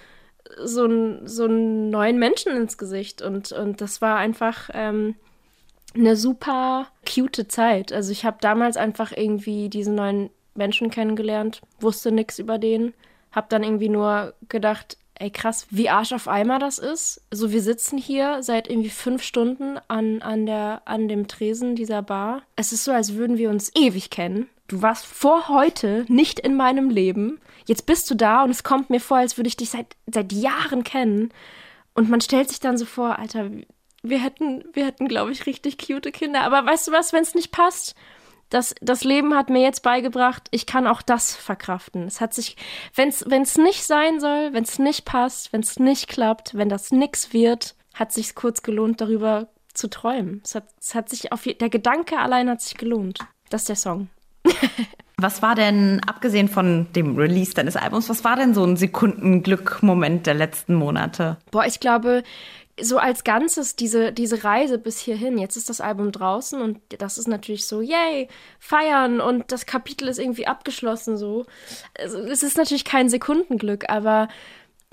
so, 0.61 0.87
ein, 0.87 1.29
so 1.29 1.45
einen 1.45 1.89
neuen 1.91 2.19
Menschen 2.19 2.51
ins 2.57 2.79
Gesicht. 2.79 3.23
Und, 3.23 3.53
und 3.53 3.81
das 3.81 4.03
war 4.03 4.17
einfach 4.17 4.71
ähm, 4.75 5.15
eine 5.95 6.17
super 6.17 6.89
cute 7.09 7.47
Zeit. 7.47 7.93
Also 7.93 8.11
ich 8.11 8.25
habe 8.25 8.39
damals 8.41 8.77
einfach 8.77 9.13
irgendwie 9.17 9.69
diesen 9.69 9.95
neuen 9.95 10.31
Menschen 10.57 10.91
kennengelernt, 10.91 11.61
wusste 11.81 12.13
nichts 12.13 12.39
über 12.39 12.59
den, 12.59 12.95
hab 13.33 13.49
dann 13.51 13.63
irgendwie 13.63 13.89
nur 13.89 14.35
gedacht, 14.49 14.97
ey 15.19 15.31
krass, 15.31 15.67
wie 15.71 15.89
Arsch 15.89 16.13
auf 16.13 16.29
Eimer 16.29 16.59
das 16.59 16.79
ist. 16.79 17.23
So, 17.31 17.53
wir 17.53 17.63
sitzen 17.63 17.99
hier 17.99 18.43
seit 18.43 18.69
irgendwie 18.69 18.91
fünf 18.91 19.23
Stunden 19.23 19.79
an, 19.89 20.23
an, 20.23 20.47
der, 20.47 20.83
an 20.85 21.09
dem 21.09 21.27
Tresen 21.29 21.75
dieser 21.75 22.03
Bar. 22.03 22.43
Es 22.57 22.73
ist 22.73 22.85
so, 22.85 22.93
als 22.93 23.15
würden 23.15 23.39
wir 23.39 23.51
uns 23.51 23.71
ewig 23.75 24.11
kennen. 24.11 24.49
Du 24.69 24.83
warst 24.83 25.07
vor 25.07 25.49
heute 25.49 26.05
nicht 26.09 26.41
in 26.41 26.57
meinem 26.57 26.91
Leben. 26.91 27.41
Jetzt 27.67 27.87
bist 27.87 28.11
du 28.11 28.15
da 28.15 28.43
und 28.43 28.51
es 28.51 28.65
kommt 28.65 28.91
mir 28.91 29.01
vor, 29.01 29.19
als 29.19 29.37
würde 29.37 29.49
ich 29.49 29.57
dich 29.57 29.71
seit, 29.71 29.97
seit 30.07 30.33
Jahren 30.33 30.83
kennen. 30.83 31.33
Und 31.95 32.11
man 32.11 32.21
stellt 32.21 32.49
sich 32.49 32.61
dann 32.61 32.77
so 32.77 32.85
vor, 32.85 33.19
Alter, 33.19 33.51
wir 34.03 34.19
hätten, 34.19 34.65
wir 34.73 34.87
hätten, 34.87 35.09
glaube 35.09 35.33
ich, 35.33 35.47
richtig 35.47 35.79
cute 35.79 36.13
Kinder. 36.13 36.43
Aber 36.43 36.67
weißt 36.67 36.89
du 36.89 36.93
was, 36.93 37.13
wenn 37.13 37.23
es 37.23 37.35
nicht 37.35 37.53
passt, 37.53 37.95
das, 38.49 38.75
das 38.81 39.05
Leben 39.05 39.35
hat 39.35 39.51
mir 39.51 39.63
jetzt 39.63 39.83
beigebracht, 39.83 40.49
ich 40.51 40.67
kann 40.67 40.87
auch 40.87 41.03
das 41.03 41.35
verkraften. 41.35 42.07
Es 42.07 42.21
hat 42.21 42.35
sich, 42.35 42.57
wenn 42.95 43.09
es 43.09 43.59
nicht 43.59 43.85
sein 43.85 44.21
soll, 44.21 44.53
wenn 44.53 44.65
es 44.65 44.79
nicht 44.79 45.05
passt, 45.05 45.53
wenn 45.53 45.61
es 45.61 45.79
nicht 45.79 46.09
klappt, 46.09 46.55
wenn 46.55 46.69
das 46.69 46.93
nix 46.93 47.33
wird, 47.33 47.75
hat 47.95 48.13
sich 48.13 48.35
kurz 48.35 48.63
gelohnt, 48.63 49.01
darüber 49.01 49.49
zu 49.75 49.89
träumen. 49.89 50.43
Es 50.45 50.55
hat, 50.55 50.69
es 50.81 50.95
hat 50.95 51.09
sich 51.09 51.33
auf 51.33 51.43
der 51.43 51.71
Gedanke 51.71 52.19
allein 52.19 52.49
hat 52.49 52.61
sich 52.61 52.77
gelohnt. 52.77 53.19
Das 53.51 53.63
ist 53.63 53.69
der 53.69 53.77
Song. 53.77 54.09
was 55.19 55.41
war 55.41 55.55
denn, 55.55 56.01
abgesehen 56.07 56.49
von 56.49 56.93
dem 56.95 57.17
Release 57.17 57.55
deines 57.55 57.77
Albums, 57.77 58.09
was 58.09 58.23
war 58.25 58.37
denn 58.37 58.53
so 58.53 58.65
ein 58.65 58.77
Sekundenglück-Moment 58.77 60.27
der 60.27 60.35
letzten 60.35 60.75
Monate? 60.75 61.39
Boah, 61.51 61.65
ich 61.65 61.81
glaube, 61.81 62.23
so 62.79 62.99
als 62.99 63.25
Ganzes 63.25 63.77
diese, 63.77 64.13
diese 64.13 64.45
Reise 64.45 64.79
bis 64.79 64.99
hierhin, 64.99 65.39
jetzt 65.39 65.57
ist 65.57 65.71
das 65.71 65.81
Album 65.81 66.13
draußen 66.13 66.61
und 66.61 66.81
das 66.99 67.17
ist 67.17 67.29
natürlich 67.29 67.67
so, 67.67 67.81
yay, 67.81 68.29
feiern 68.59 69.23
und 69.23 69.51
das 69.53 69.65
Kapitel 69.65 70.09
ist 70.09 70.19
irgendwie 70.19 70.47
abgeschlossen 70.47 71.17
so. 71.17 71.47
Also, 71.99 72.19
es 72.19 72.43
ist 72.43 72.59
natürlich 72.59 72.85
kein 72.85 73.09
Sekundenglück, 73.09 73.89
aber 73.89 74.29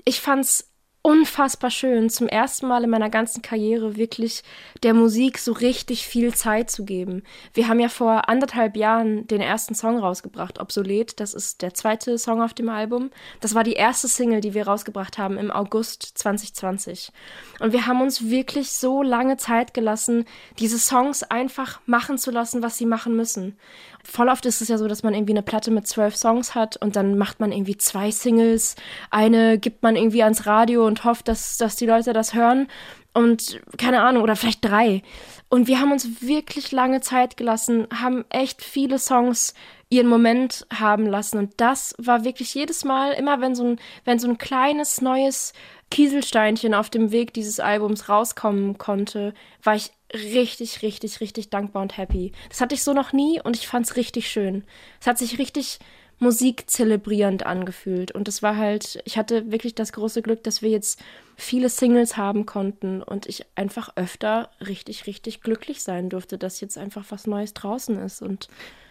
ich 0.06 0.22
fand's 0.22 0.70
unfassbar 1.04 1.70
schön, 1.70 2.08
zum 2.08 2.28
ersten 2.28 2.66
Mal 2.66 2.82
in 2.82 2.88
meiner 2.88 3.10
ganzen 3.10 3.42
Karriere 3.42 3.96
wirklich 3.96 4.42
der 4.82 4.94
Musik 4.94 5.36
so 5.38 5.52
richtig 5.52 6.06
viel 6.06 6.32
Zeit 6.32 6.70
zu 6.70 6.86
geben. 6.86 7.22
Wir 7.52 7.68
haben 7.68 7.78
ja 7.78 7.90
vor 7.90 8.30
anderthalb 8.30 8.74
Jahren 8.74 9.26
den 9.26 9.42
ersten 9.42 9.74
Song 9.74 9.98
rausgebracht, 9.98 10.58
Obsolet. 10.58 11.20
Das 11.20 11.34
ist 11.34 11.60
der 11.60 11.74
zweite 11.74 12.16
Song 12.16 12.40
auf 12.40 12.54
dem 12.54 12.70
Album. 12.70 13.10
Das 13.42 13.54
war 13.54 13.64
die 13.64 13.74
erste 13.74 14.08
Single, 14.08 14.40
die 14.40 14.54
wir 14.54 14.66
rausgebracht 14.66 15.18
haben 15.18 15.36
im 15.36 15.50
August 15.50 16.02
2020. 16.14 17.12
Und 17.60 17.74
wir 17.74 17.86
haben 17.86 18.00
uns 18.00 18.30
wirklich 18.30 18.70
so 18.70 19.02
lange 19.02 19.36
Zeit 19.36 19.74
gelassen, 19.74 20.24
diese 20.58 20.78
Songs 20.78 21.22
einfach 21.22 21.82
machen 21.84 22.16
zu 22.16 22.30
lassen, 22.30 22.62
was 22.62 22.78
sie 22.78 22.86
machen 22.86 23.14
müssen 23.14 23.58
voll 24.04 24.28
oft 24.28 24.46
ist 24.46 24.60
es 24.60 24.68
ja 24.68 24.78
so, 24.78 24.86
dass 24.88 25.02
man 25.02 25.14
irgendwie 25.14 25.32
eine 25.32 25.42
Platte 25.42 25.70
mit 25.70 25.86
zwölf 25.86 26.16
Songs 26.16 26.54
hat 26.54 26.76
und 26.76 26.96
dann 26.96 27.18
macht 27.18 27.40
man 27.40 27.52
irgendwie 27.52 27.76
zwei 27.76 28.10
Singles. 28.10 28.76
Eine 29.10 29.58
gibt 29.58 29.82
man 29.82 29.96
irgendwie 29.96 30.22
ans 30.22 30.46
Radio 30.46 30.86
und 30.86 31.04
hofft, 31.04 31.28
dass, 31.28 31.56
dass 31.56 31.76
die 31.76 31.86
Leute 31.86 32.12
das 32.12 32.34
hören. 32.34 32.68
Und 33.12 33.60
keine 33.78 34.02
Ahnung, 34.02 34.22
oder 34.22 34.34
vielleicht 34.36 34.64
drei. 34.64 35.02
Und 35.48 35.68
wir 35.68 35.80
haben 35.80 35.92
uns 35.92 36.20
wirklich 36.20 36.72
lange 36.72 37.00
Zeit 37.00 37.36
gelassen, 37.36 37.86
haben 37.94 38.24
echt 38.28 38.62
viele 38.62 38.98
Songs 38.98 39.54
ihren 39.94 40.08
Moment 40.08 40.66
haben 40.72 41.06
lassen. 41.06 41.38
Und 41.38 41.52
das 41.58 41.94
war 41.98 42.24
wirklich 42.24 42.54
jedes 42.54 42.84
Mal, 42.84 43.12
immer 43.12 43.40
wenn 43.40 43.54
so 43.54 43.64
ein, 43.64 43.80
wenn 44.04 44.18
so 44.18 44.28
ein 44.28 44.38
kleines 44.38 45.00
neues 45.00 45.52
Kieselsteinchen 45.90 46.74
auf 46.74 46.90
dem 46.90 47.12
Weg 47.12 47.32
dieses 47.32 47.60
Albums 47.60 48.08
rauskommen 48.08 48.78
konnte, 48.78 49.34
war 49.62 49.76
ich 49.76 49.92
richtig, 50.12 50.82
richtig, 50.82 51.20
richtig 51.20 51.50
dankbar 51.50 51.82
und 51.82 51.96
happy. 51.96 52.32
Das 52.48 52.60
hatte 52.60 52.74
ich 52.74 52.82
so 52.82 52.92
noch 52.92 53.12
nie 53.12 53.40
und 53.40 53.56
ich 53.56 53.68
fand 53.68 53.86
es 53.86 53.96
richtig 53.96 54.28
schön. 54.28 54.64
Es 55.00 55.06
hat 55.06 55.18
sich 55.18 55.38
richtig 55.38 55.78
musikzelebrierend 56.18 57.44
angefühlt 57.44 58.12
und 58.12 58.28
es 58.28 58.42
war 58.42 58.56
halt, 58.56 59.00
ich 59.04 59.18
hatte 59.18 59.50
wirklich 59.50 59.74
das 59.74 59.92
große 59.92 60.22
Glück, 60.22 60.42
dass 60.44 60.62
wir 60.62 60.70
jetzt 60.70 61.02
viele 61.36 61.68
Singles 61.68 62.16
haben 62.16 62.46
konnten 62.46 63.02
und 63.02 63.26
ich 63.26 63.44
einfach 63.56 63.96
öfter 63.96 64.50
richtig, 64.64 65.06
richtig 65.06 65.40
glücklich 65.40 65.82
sein 65.82 66.08
durfte, 66.08 66.38
dass 66.38 66.60
jetzt 66.60 66.78
einfach 66.78 67.04
was 67.10 67.26
Neues 67.26 67.52
draußen 67.52 67.98
ist 67.98 68.22
und 68.22 68.48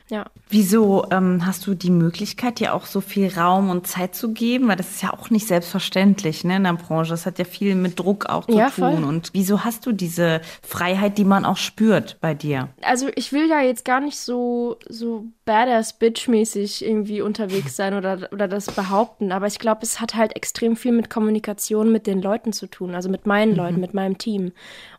Ja. 0.09 0.25
Wieso 0.49 1.05
ähm, 1.11 1.45
hast 1.45 1.65
du 1.65 1.73
die 1.73 1.89
Möglichkeit, 1.89 2.59
dir 2.59 2.73
auch 2.73 2.85
so 2.85 3.01
viel 3.01 3.33
Raum 3.35 3.69
und 3.69 3.87
Zeit 3.87 4.15
zu 4.15 4.33
geben? 4.33 4.67
Weil 4.67 4.75
das 4.75 4.91
ist 4.91 5.01
ja 5.01 5.13
auch 5.13 5.29
nicht 5.29 5.47
selbstverständlich 5.47 6.43
ne, 6.43 6.57
in 6.57 6.63
der 6.63 6.73
Branche. 6.73 7.11
Das 7.11 7.25
hat 7.25 7.39
ja 7.39 7.45
viel 7.45 7.75
mit 7.75 7.99
Druck 7.99 8.27
auch 8.27 8.45
zu 8.45 8.57
Ja, 8.57 8.69
tun. 8.69 8.73
voll. 8.95 9.03
Und 9.03 9.29
wieso 9.33 9.63
hast 9.63 9.85
du 9.85 9.91
diese 9.91 10.41
Freiheit, 10.61 11.17
die 11.17 11.23
man 11.25 11.45
auch 11.45 11.57
spürt 11.57 12.17
bei 12.21 12.33
dir? 12.33 12.69
Also 12.81 13.09
ich 13.15 13.31
will 13.31 13.49
ja 13.49 13.61
jetzt 13.61 13.85
gar 13.85 14.01
nicht 14.01 14.17
so, 14.17 14.77
so 14.87 15.25
badass 15.45 15.99
bitch-mäßig 15.99 16.85
irgendwie 16.85 17.21
unterwegs 17.21 17.75
sein 17.75 17.93
oder, 17.93 18.29
oder 18.31 18.47
das 18.47 18.67
behaupten, 18.67 19.31
aber 19.31 19.47
ich 19.47 19.59
glaube, 19.59 19.81
es 19.83 19.99
hat 19.99 20.15
halt 20.15 20.35
extrem 20.35 20.75
viel 20.75 20.91
mit 20.91 21.09
Kommunikation 21.09 21.91
mit 21.91 22.07
den 22.07 22.21
Leuten 22.21 22.53
zu 22.53 22.67
tun, 22.67 22.95
also 22.95 23.09
mit 23.09 23.25
meinen 23.25 23.55
Leuten, 23.55 23.79
mit 23.79 23.93
meinem 23.93 24.17
Team. 24.17 24.51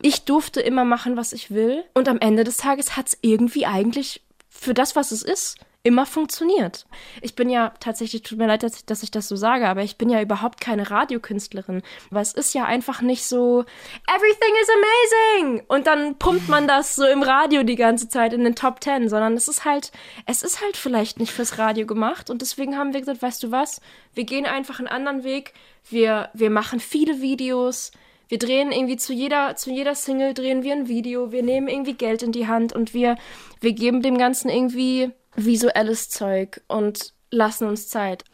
Ich 0.03 0.25
durfte 0.25 0.61
immer 0.61 0.85
machen, 0.85 1.17
was 1.17 1.33
ich 1.33 1.51
will 1.51 1.83
und 1.95 2.09
am 2.09 2.19
Ende 2.19 2.45
des 2.45 2.59
Tages 2.59 2.97
hat 2.97 3.09
es 3.09 3.19
irgendwie 3.23 3.65
eigentlich 3.65 4.21
für 4.55 4.75
das, 4.75 4.97
was 4.97 5.11
es 5.11 5.23
ist, 5.23 5.59
immer 5.87 6.07
funktioniert. 6.07 6.87
Ich 7.21 7.35
bin 7.35 7.51
ja 7.51 7.75
tatsächlich, 7.79 8.23
tut 8.23 8.39
mir 8.39 8.47
leid, 8.47 8.63
dass 8.63 8.77
ich, 8.77 8.87
dass 8.87 9.03
ich 9.03 9.11
das 9.11 9.29
so 9.29 9.37
sage, 9.37 9.69
aber 9.69 9.83
ich 9.83 9.99
bin 9.99 10.09
ja 10.09 10.23
überhaupt 10.23 10.59
keine 10.59 10.91
Radiokünstlerin. 10.91 11.83
Aber 12.11 12.23
es 12.23 12.33
ist 12.33 12.55
ja 12.55 12.65
einfach 12.65 13.03
nicht 13.03 13.27
so, 13.27 13.67
everything 14.09 14.55
is 14.63 14.69
amazing! 14.71 15.63
Und 15.69 15.87
dann 15.87 16.17
pumpt 16.17 16.49
man 16.49 16.67
das 16.67 16.95
so 16.95 17.05
im 17.07 17.23
Radio 17.23 17.65
die 17.65 17.77
ganze 17.77 18.09
Zeit 18.09 18.33
in 18.33 18.45
den 18.45 18.55
Top 18.55 18.81
Ten, 18.81 19.11
sondern 19.11 19.35
es 19.35 19.47
ist 19.47 19.67
halt, 19.67 19.93
es 20.25 20.43
ist 20.43 20.63
halt 20.63 20.79
vielleicht 20.79 21.21
nicht 21.21 21.33
fürs 21.33 21.59
Radio 21.59 21.85
gemacht 21.85 22.31
und 22.31 22.41
deswegen 22.41 22.79
haben 22.79 22.95
wir 22.95 23.01
gesagt, 23.01 23.21
weißt 23.21 23.43
du 23.43 23.51
was, 23.51 23.83
wir 24.15 24.25
gehen 24.25 24.47
einfach 24.47 24.79
einen 24.79 24.89
anderen 24.89 25.23
Weg, 25.23 25.53
wir, 25.91 26.31
wir 26.33 26.49
machen 26.49 26.81
viele 26.81 27.21
Videos, 27.21 27.93
wir 28.35 28.39
drehen 28.41 28.73
irgendwie 28.73 28.97
zu 28.97 29.13
jeder, 29.13 29.55
zu 29.55 29.71
jeder 29.71 29.95
Single 29.95 30.35
drehen 30.35 30.65
wir 30.65 30.73
ein 30.73 30.89
Video, 30.89 31.31
wir 31.31 31.45
nehmen 31.45 31.69
irgendwie 31.69 31.95
Geld 31.95 32.21
in 32.21 32.33
die 32.33 32.49
Hand 32.49 32.73
und 32.73 32.93
wir, 32.93 33.15
wir 33.61 33.75
geben 33.75 34.03
dem 34.03 34.19
Ganzen 34.19 34.49
irgendwie 34.49 35.13
visuelles 35.37 36.11
Zeug 36.11 36.61
und 36.67 37.13
lassen 37.31 37.69
uns 37.69 37.87
Zeit. 37.89 38.25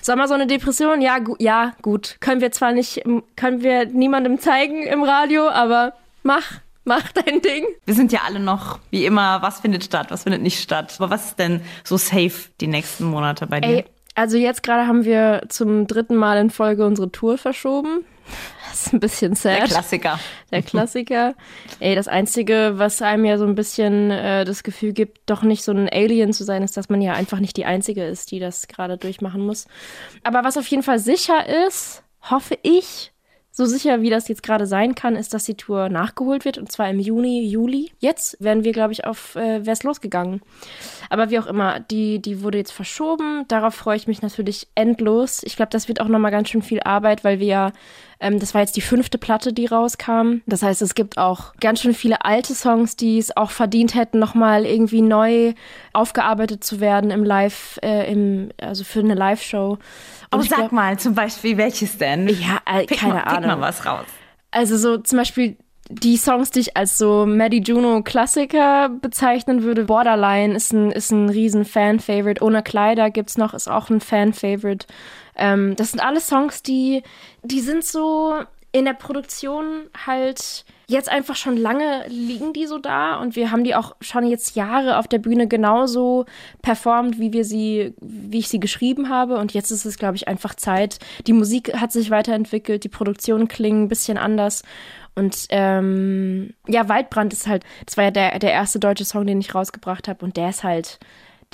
Sag 0.00 0.16
mal, 0.16 0.28
so 0.28 0.34
eine 0.34 0.46
Depression, 0.46 1.02
ja, 1.02 1.18
gu 1.18 1.34
ja, 1.40 1.72
gut. 1.82 2.18
Können 2.20 2.40
wir 2.40 2.52
zwar 2.52 2.70
nicht, 2.70 3.02
können 3.34 3.62
wir 3.62 3.86
niemandem 3.86 4.38
zeigen 4.38 4.84
im 4.84 5.02
Radio, 5.02 5.48
aber 5.48 5.94
mach, 6.22 6.60
mach 6.84 7.10
dein 7.26 7.42
Ding. 7.42 7.64
Wir 7.84 7.94
sind 7.94 8.12
ja 8.12 8.20
alle 8.28 8.38
noch, 8.38 8.78
wie 8.90 9.06
immer, 9.06 9.42
was 9.42 9.58
findet 9.58 9.82
statt, 9.82 10.12
was 10.12 10.22
findet 10.22 10.40
nicht 10.40 10.62
statt. 10.62 10.94
Aber 11.00 11.10
was 11.10 11.30
ist 11.30 11.40
denn 11.40 11.62
so 11.82 11.96
safe 11.96 12.48
die 12.60 12.68
nächsten 12.68 13.06
Monate 13.06 13.48
bei 13.48 13.58
dir? 13.58 13.78
Ey, 13.78 13.84
also 14.18 14.36
jetzt 14.36 14.64
gerade 14.64 14.88
haben 14.88 15.04
wir 15.04 15.42
zum 15.48 15.86
dritten 15.86 16.16
Mal 16.16 16.38
in 16.38 16.50
Folge 16.50 16.84
unsere 16.84 17.12
Tour 17.12 17.38
verschoben. 17.38 18.04
Das 18.68 18.86
ist 18.86 18.92
ein 18.92 19.00
bisschen 19.00 19.34
sad. 19.34 19.60
der 19.60 19.66
Klassiker. 19.66 20.20
Der 20.50 20.62
Klassiker. 20.62 21.34
Ey, 21.78 21.94
das 21.94 22.08
Einzige, 22.08 22.72
was 22.74 23.00
einem 23.00 23.24
ja 23.24 23.38
so 23.38 23.46
ein 23.46 23.54
bisschen 23.54 24.10
äh, 24.10 24.44
das 24.44 24.64
Gefühl 24.64 24.92
gibt, 24.92 25.20
doch 25.26 25.42
nicht 25.42 25.62
so 25.62 25.72
ein 25.72 25.88
Alien 25.88 26.32
zu 26.32 26.44
sein, 26.44 26.62
ist, 26.62 26.76
dass 26.76 26.88
man 26.88 27.00
ja 27.00 27.14
einfach 27.14 27.38
nicht 27.38 27.56
die 27.56 27.64
Einzige 27.64 28.04
ist, 28.04 28.32
die 28.32 28.40
das 28.40 28.66
gerade 28.66 28.98
durchmachen 28.98 29.40
muss. 29.40 29.66
Aber 30.24 30.42
was 30.42 30.58
auf 30.58 30.66
jeden 30.66 30.82
Fall 30.82 30.98
sicher 30.98 31.66
ist, 31.66 32.02
hoffe 32.28 32.58
ich, 32.62 33.12
so 33.58 33.66
sicher 33.66 34.02
wie 34.02 34.08
das 34.08 34.28
jetzt 34.28 34.44
gerade 34.44 34.68
sein 34.68 34.94
kann, 34.94 35.16
ist, 35.16 35.34
dass 35.34 35.42
die 35.42 35.56
Tour 35.56 35.88
nachgeholt 35.88 36.44
wird 36.44 36.58
und 36.58 36.70
zwar 36.70 36.88
im 36.88 37.00
Juni, 37.00 37.44
Juli. 37.44 37.90
Jetzt 37.98 38.36
werden 38.38 38.62
wir, 38.62 38.70
glaube 38.70 38.92
ich, 38.92 39.04
auf 39.04 39.34
äh, 39.34 39.66
Wär's 39.66 39.82
losgegangen. 39.82 40.42
Aber 41.10 41.30
wie 41.30 41.40
auch 41.40 41.48
immer, 41.48 41.80
die, 41.80 42.22
die 42.22 42.44
wurde 42.44 42.58
jetzt 42.58 42.70
verschoben. 42.70 43.46
Darauf 43.48 43.74
freue 43.74 43.96
ich 43.96 44.06
mich 44.06 44.22
natürlich 44.22 44.68
endlos. 44.76 45.42
Ich 45.42 45.56
glaube, 45.56 45.70
das 45.72 45.88
wird 45.88 46.00
auch 46.00 46.06
nochmal 46.06 46.30
ganz 46.30 46.50
schön 46.50 46.62
viel 46.62 46.78
Arbeit, 46.84 47.24
weil 47.24 47.40
wir 47.40 47.46
ja, 47.48 47.72
ähm, 48.20 48.38
das 48.40 48.52
war 48.54 48.60
jetzt 48.62 48.76
die 48.76 48.80
fünfte 48.80 49.18
Platte, 49.18 49.52
die 49.52 49.66
rauskam. 49.66 50.38
Das 50.46 50.62
heißt, 50.62 50.82
es 50.82 50.94
gibt 50.94 51.18
auch 51.18 51.54
ganz 51.60 51.80
schön 51.82 51.94
viele 51.94 52.24
alte 52.24 52.54
Songs, 52.54 52.96
die 52.96 53.18
es 53.18 53.36
auch 53.36 53.50
verdient 53.50 53.94
hätten, 53.94 54.18
nochmal 54.18 54.64
irgendwie 54.66 55.02
neu 55.02 55.54
aufgearbeitet 55.92 56.64
zu 56.64 56.80
werden 56.80 57.10
im 57.10 57.24
Live, 57.24 57.78
äh, 57.82 58.10
im, 58.12 58.50
also 58.60 58.84
für 58.84 59.00
eine 59.00 59.14
Live-Show. 59.14 59.78
Und 60.30 60.40
Oh, 60.40 60.42
sag 60.42 60.58
glaub- 60.58 60.72
mal, 60.72 60.98
zum 60.98 61.14
Beispiel, 61.14 61.56
welches 61.56 61.98
denn? 61.98 62.28
Ja, 62.28 62.58
äh, 62.66 62.84
Pick 62.86 62.98
keine 62.98 63.14
mal, 63.14 63.22
Ahnung. 63.22 63.40
Pick 63.50 63.58
mal 63.58 63.60
was 63.60 63.86
raus. 63.86 64.06
Also 64.50 64.76
so 64.76 64.98
zum 64.98 65.18
Beispiel 65.18 65.56
die 65.90 66.18
Songs, 66.18 66.50
die 66.50 66.60
ich 66.60 66.76
als 66.76 66.98
so 66.98 67.24
Maddie 67.26 67.62
Juno 67.62 68.02
Klassiker 68.02 68.90
bezeichnen 68.90 69.62
würde. 69.62 69.84
Borderline 69.84 70.54
ist 70.54 70.72
ein, 70.74 70.90
ist 70.92 71.10
ein 71.12 71.30
riesen 71.30 71.64
Fan-Favorite. 71.64 72.44
Ohne 72.44 72.62
Kleider 72.62 73.10
gibt's 73.10 73.38
noch, 73.38 73.54
ist 73.54 73.68
auch 73.70 73.88
ein 73.88 74.00
Fan-Favorite. 74.00 74.86
Ähm, 75.38 75.76
das 75.76 75.92
sind 75.92 76.00
alles 76.00 76.26
Songs, 76.26 76.62
die, 76.62 77.02
die 77.42 77.60
sind 77.60 77.84
so 77.84 78.34
in 78.72 78.84
der 78.84 78.92
Produktion 78.92 79.88
halt 80.06 80.64
jetzt 80.88 81.10
einfach 81.10 81.36
schon 81.36 81.56
lange 81.56 82.06
liegen 82.08 82.54
die 82.54 82.66
so 82.66 82.78
da 82.78 83.16
und 83.16 83.36
wir 83.36 83.50
haben 83.50 83.62
die 83.62 83.74
auch 83.74 83.94
schon 84.00 84.26
jetzt 84.26 84.56
Jahre 84.56 84.98
auf 84.98 85.06
der 85.06 85.18
Bühne 85.18 85.46
genauso 85.46 86.24
performt, 86.62 87.18
wie 87.18 87.32
wir 87.32 87.44
sie, 87.44 87.94
wie 88.00 88.38
ich 88.38 88.48
sie 88.48 88.60
geschrieben 88.60 89.10
habe. 89.10 89.36
Und 89.36 89.52
jetzt 89.52 89.70
ist 89.70 89.84
es, 89.84 89.98
glaube 89.98 90.16
ich, 90.16 90.28
einfach 90.28 90.54
Zeit. 90.54 90.98
Die 91.26 91.34
Musik 91.34 91.74
hat 91.74 91.92
sich 91.92 92.10
weiterentwickelt, 92.10 92.84
die 92.84 92.88
Produktionen 92.88 93.48
klingen 93.48 93.84
ein 93.84 93.88
bisschen 93.88 94.16
anders. 94.16 94.62
Und 95.14 95.46
ähm, 95.50 96.54
ja, 96.66 96.88
Waldbrand 96.88 97.32
ist 97.34 97.46
halt, 97.46 97.64
das 97.84 97.96
war 97.96 98.04
ja 98.04 98.10
der, 98.10 98.38
der 98.38 98.52
erste 98.52 98.78
deutsche 98.78 99.04
Song, 99.04 99.26
den 99.26 99.40
ich 99.40 99.54
rausgebracht 99.54 100.08
habe 100.08 100.24
und 100.24 100.36
der 100.36 100.50
ist 100.50 100.64
halt, 100.64 101.00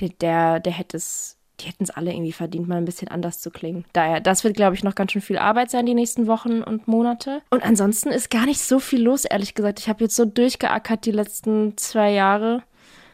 der, 0.01 0.11
der, 0.11 0.61
der 0.61 0.73
hätte 0.73 0.97
es, 0.97 1.39
die 1.65 1.69
hätten 1.71 1.85
es 1.85 1.91
alle 1.91 2.13
irgendwie 2.13 2.33
verdient, 2.33 2.69
mal 2.69 2.77
ein 2.77 2.85
bisschen 2.85 3.09
anders 3.09 3.41
zu 3.41 3.51
klingen. 3.51 3.85
Daher, 3.93 4.21
das 4.21 4.45
wird, 4.45 4.55
glaube 4.55 4.77
ich, 4.77 4.85
noch 4.85 4.95
ganz 4.95 5.13
schön 5.13 5.23
viel 5.23 5.39
Arbeit 5.39 5.71
sein, 5.71 5.87
die 5.87 5.95
nächsten 5.95 6.27
Wochen 6.27 6.63
und 6.63 6.87
Monate. 6.87 7.43
Und 7.51 7.65
ansonsten 7.65 8.11
ist 8.11 8.31
gar 8.31 8.47
nicht 8.47 8.61
so 8.61 8.79
viel 8.79 9.03
los, 9.03 9.25
ehrlich 9.25 9.55
gesagt. 9.55 9.81
Ich 9.81 9.89
habe 9.89 10.05
jetzt 10.05 10.17
so 10.17 10.25
durchgeackert 10.25 11.07
die 11.07 11.11
letzten 11.11 11.77
zwei 11.77 12.13
Jahre. 12.13 12.63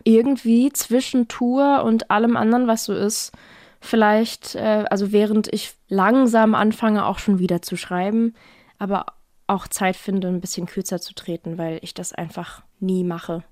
Irgendwie 0.04 0.72
zwischen 0.72 1.28
Tour 1.28 1.84
und 1.84 2.10
allem 2.10 2.36
anderen, 2.36 2.66
was 2.66 2.84
so 2.84 2.94
ist. 2.94 3.32
Vielleicht, 3.80 4.54
äh, 4.54 4.84
also 4.90 5.12
während 5.12 5.52
ich 5.52 5.74
langsam 5.88 6.54
anfange, 6.54 7.06
auch 7.06 7.18
schon 7.18 7.38
wieder 7.38 7.62
zu 7.62 7.76
schreiben, 7.76 8.34
aber 8.78 9.06
auch 9.46 9.68
Zeit 9.68 9.96
finde, 9.96 10.28
ein 10.28 10.40
bisschen 10.40 10.66
kürzer 10.66 11.00
zu 11.00 11.14
treten, 11.14 11.58
weil 11.58 11.78
ich 11.82 11.92
das 11.92 12.12
einfach 12.12 12.62
nie 12.78 13.04
mache. 13.04 13.42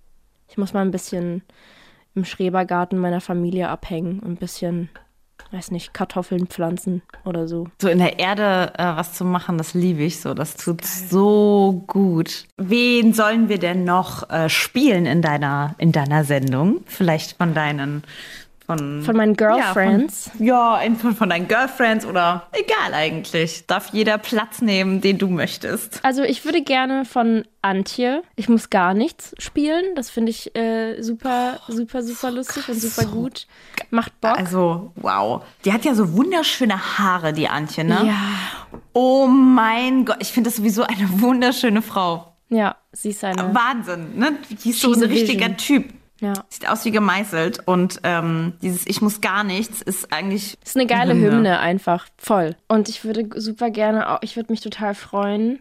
Ich 0.48 0.56
muss 0.56 0.72
mal 0.72 0.82
ein 0.82 0.90
bisschen 0.90 1.42
im 2.18 2.24
Schrebergarten 2.24 2.98
meiner 2.98 3.20
Familie 3.20 3.68
abhängen 3.68 4.20
und 4.20 4.32
ein 4.32 4.36
bisschen, 4.36 4.90
weiß 5.52 5.70
nicht, 5.70 5.94
Kartoffeln 5.94 6.46
pflanzen 6.48 7.02
oder 7.24 7.48
so. 7.48 7.68
So 7.80 7.88
in 7.88 7.98
der 7.98 8.18
Erde 8.18 8.72
äh, 8.76 8.84
was 8.84 9.14
zu 9.14 9.24
machen, 9.24 9.56
das 9.56 9.74
liebe 9.74 10.02
ich 10.02 10.20
so. 10.20 10.34
Das 10.34 10.56
tut 10.56 10.84
so 10.84 11.84
gut. 11.86 12.46
Wen 12.56 13.12
sollen 13.14 13.48
wir 13.48 13.58
denn 13.58 13.84
noch 13.84 14.28
äh, 14.30 14.48
spielen 14.48 15.06
in 15.06 15.22
deiner, 15.22 15.74
in 15.78 15.92
deiner 15.92 16.24
Sendung? 16.24 16.80
Vielleicht 16.86 17.36
von 17.36 17.54
deinen 17.54 18.02
von, 18.68 19.02
Von 19.02 19.16
meinen 19.16 19.34
Girlfriends? 19.34 20.30
Ja, 20.38 20.76
von, 20.76 20.92
ja, 20.92 20.98
von, 20.98 21.16
von 21.16 21.30
deinen 21.30 21.48
Girlfriends 21.48 22.04
oder 22.04 22.48
egal 22.52 22.92
eigentlich. 22.92 23.66
Darf 23.66 23.88
jeder 23.94 24.18
Platz 24.18 24.60
nehmen, 24.60 25.00
den 25.00 25.16
du 25.16 25.28
möchtest. 25.28 26.00
Also 26.02 26.22
ich 26.22 26.44
würde 26.44 26.60
gerne 26.60 27.06
von 27.06 27.46
Antje, 27.62 28.22
ich 28.36 28.50
muss 28.50 28.68
gar 28.68 28.92
nichts 28.92 29.34
spielen. 29.38 29.94
Das 29.96 30.10
finde 30.10 30.30
ich 30.30 30.54
äh, 30.54 31.00
super, 31.00 31.60
super, 31.68 32.02
super 32.02 32.30
lustig 32.30 32.68
und 32.68 32.78
super 32.78 33.06
gut. 33.06 33.46
Macht 33.88 34.20
Bock. 34.20 34.36
Also, 34.36 34.92
wow. 34.96 35.42
Die 35.64 35.72
hat 35.72 35.86
ja 35.86 35.94
so 35.94 36.12
wunderschöne 36.12 36.98
Haare, 36.98 37.32
die 37.32 37.48
Antje, 37.48 37.84
ne? 37.84 38.02
ja, 38.04 38.78
Oh 38.92 39.26
mein 39.28 40.04
Gott, 40.04 40.18
ich 40.20 40.28
finde 40.28 40.50
das 40.50 40.56
sowieso 40.56 40.82
eine 40.82 41.22
wunderschöne 41.22 41.80
Frau. 41.80 42.34
ja, 42.50 42.76
sie 42.92 43.10
ist 43.10 43.24
eine. 43.24 43.54
Wahnsinn, 43.54 44.18
ne? 44.18 44.38
Die 44.62 44.70
ist 44.70 44.80
so 44.80 44.92
ein 44.92 45.02
richtiger 45.04 45.46
vision. 45.46 45.56
Typ. 45.56 45.94
Ja. 46.20 46.32
Sieht 46.48 46.68
aus 46.68 46.84
wie 46.84 46.90
gemeißelt 46.90 47.66
und 47.66 48.00
ähm, 48.02 48.54
dieses 48.60 48.86
Ich 48.86 49.00
muss 49.00 49.20
gar 49.20 49.44
nichts 49.44 49.82
ist 49.82 50.12
eigentlich. 50.12 50.58
Ist 50.64 50.76
eine 50.76 50.86
geile 50.86 51.14
Hymne 51.14 51.60
einfach, 51.60 52.08
voll. 52.16 52.56
Und 52.66 52.88
ich 52.88 53.04
würde 53.04 53.28
super 53.40 53.70
gerne, 53.70 54.10
auch, 54.10 54.18
ich 54.22 54.36
würde 54.36 54.52
mich 54.52 54.60
total 54.60 54.94
freuen 54.94 55.60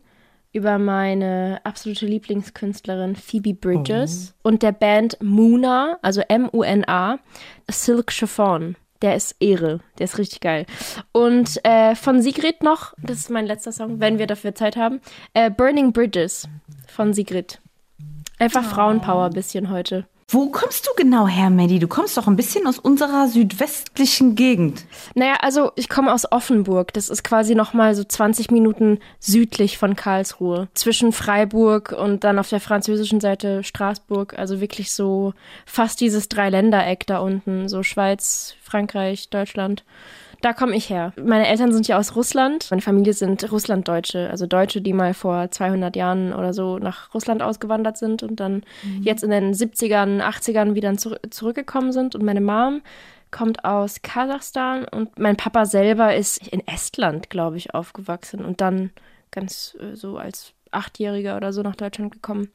über 0.53 0.79
meine 0.79 1.59
absolute 1.63 2.07
Lieblingskünstlerin 2.07 3.15
Phoebe 3.15 3.53
Bridges 3.53 4.33
und 4.41 4.63
der 4.63 4.71
Band 4.71 5.17
Muna, 5.21 5.99
also 6.01 6.21
M-U-N-A, 6.21 7.19
Silk 7.69 8.11
Chiffon. 8.11 8.75
Der 9.03 9.15
ist 9.15 9.35
Ehre, 9.39 9.81
der 9.99 10.05
ist 10.05 10.17
richtig 10.17 10.39
geil. 10.39 10.65
Und 11.11 11.63
äh, 11.63 11.93
von 11.93 12.23
Sigrid 12.23 12.63
noch, 12.63 12.95
das 12.97 13.19
ist 13.19 13.29
mein 13.29 13.45
letzter 13.45 13.71
Song, 13.71 13.99
wenn 13.99 14.17
wir 14.17 14.25
dafür 14.25 14.55
Zeit 14.55 14.75
haben, 14.75 15.01
äh, 15.35 15.51
Burning 15.51 15.93
Bridges 15.93 16.49
von 16.87 17.13
Sigrid. 17.13 17.61
Einfach 18.39 18.63
Frauenpower 18.63 19.29
bisschen 19.29 19.69
heute. 19.69 20.07
Wo 20.29 20.49
kommst 20.49 20.85
du 20.85 20.91
genau 20.97 21.25
her, 21.25 21.49
Maddie? 21.49 21.79
Du 21.79 21.87
kommst 21.87 22.17
doch 22.17 22.27
ein 22.27 22.35
bisschen 22.35 22.67
aus 22.67 22.79
unserer 22.79 23.29
südwestlichen 23.29 24.35
Gegend. 24.35 24.83
Naja, 25.15 25.35
also 25.39 25.71
ich 25.75 25.87
komme 25.87 26.13
aus 26.13 26.29
Offenburg. 26.29 26.91
Das 26.91 27.07
ist 27.07 27.23
quasi 27.23 27.55
nochmal 27.55 27.95
so 27.95 28.03
20 28.03 28.51
Minuten 28.51 28.99
südlich 29.21 29.77
von 29.77 29.95
Karlsruhe. 29.95 30.67
Zwischen 30.73 31.13
Freiburg 31.13 31.93
und 31.93 32.25
dann 32.25 32.39
auf 32.39 32.49
der 32.49 32.59
französischen 32.59 33.21
Seite 33.21 33.63
Straßburg. 33.63 34.37
Also 34.37 34.59
wirklich 34.59 34.91
so 34.91 35.33
fast 35.65 36.01
dieses 36.01 36.27
Dreiländereck 36.27 37.07
da 37.07 37.19
unten. 37.19 37.69
So 37.69 37.81
Schweiz, 37.83 38.55
Frankreich, 38.61 39.29
Deutschland. 39.29 39.85
Da 40.41 40.53
komme 40.53 40.75
ich 40.75 40.89
her. 40.89 41.13
Meine 41.17 41.47
Eltern 41.47 41.71
sind 41.71 41.87
ja 41.87 41.97
aus 41.97 42.15
Russland. 42.15 42.67
Meine 42.69 42.81
Familie 42.81 43.13
sind 43.13 43.51
Russlanddeutsche, 43.51 44.29
also 44.29 44.45
Deutsche, 44.45 44.81
die 44.81 44.93
mal 44.93 45.13
vor 45.13 45.49
200 45.49 45.95
Jahren 45.95 46.33
oder 46.33 46.53
so 46.53 46.77
nach 46.77 47.13
Russland 47.13 47.41
ausgewandert 47.41 47.97
sind 47.97 48.21
und 48.23 48.39
dann 48.39 48.63
mhm. 48.83 49.01
jetzt 49.01 49.23
in 49.23 49.31
den 49.31 49.53
70ern, 49.53 50.21
80ern 50.21 50.75
wieder 50.75 50.95
zur 50.97 51.19
zurückgekommen 51.29 51.91
sind. 51.91 52.13
Und 52.13 52.23
meine 52.23 52.41
Mom 52.41 52.81
kommt 53.31 53.65
aus 53.65 54.01
Kasachstan 54.03 54.85
und 54.85 55.17
mein 55.19 55.37
Papa 55.37 55.65
selber 55.65 56.15
ist 56.15 56.47
in 56.47 56.65
Estland, 56.67 57.29
glaube 57.29 57.57
ich, 57.57 57.73
aufgewachsen 57.73 58.45
und 58.45 58.61
dann 58.61 58.91
ganz 59.31 59.75
äh, 59.79 59.95
so 59.95 60.17
als 60.17 60.53
Achtjähriger 60.71 61.35
oder 61.37 61.51
so 61.51 61.61
nach 61.61 61.75
Deutschland 61.75 62.11
gekommen. 62.11 62.49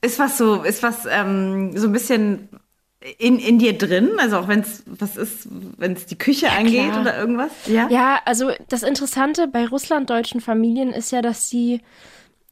Ist 0.00 0.18
was 0.18 0.38
so, 0.38 0.62
ist 0.62 0.82
was 0.82 1.06
ähm, 1.06 1.76
so 1.76 1.86
ein 1.86 1.92
bisschen 1.92 2.48
in, 3.18 3.38
in 3.38 3.58
dir 3.58 3.76
drin? 3.76 4.10
Also 4.18 4.38
auch 4.38 4.48
wenn 4.48 4.60
es 4.60 4.82
was 4.86 5.16
ist, 5.16 5.48
wenn 5.78 5.94
es 5.94 6.06
die 6.06 6.18
Küche 6.18 6.46
ja, 6.46 6.52
angeht 6.52 6.90
klar. 6.90 7.00
oder 7.00 7.18
irgendwas? 7.18 7.50
Ja? 7.66 7.88
ja, 7.88 8.20
also 8.24 8.50
das 8.68 8.82
Interessante 8.82 9.48
bei 9.48 9.66
russlanddeutschen 9.66 10.40
Familien 10.40 10.92
ist 10.92 11.10
ja, 11.10 11.22
dass 11.22 11.48
sie 11.48 11.80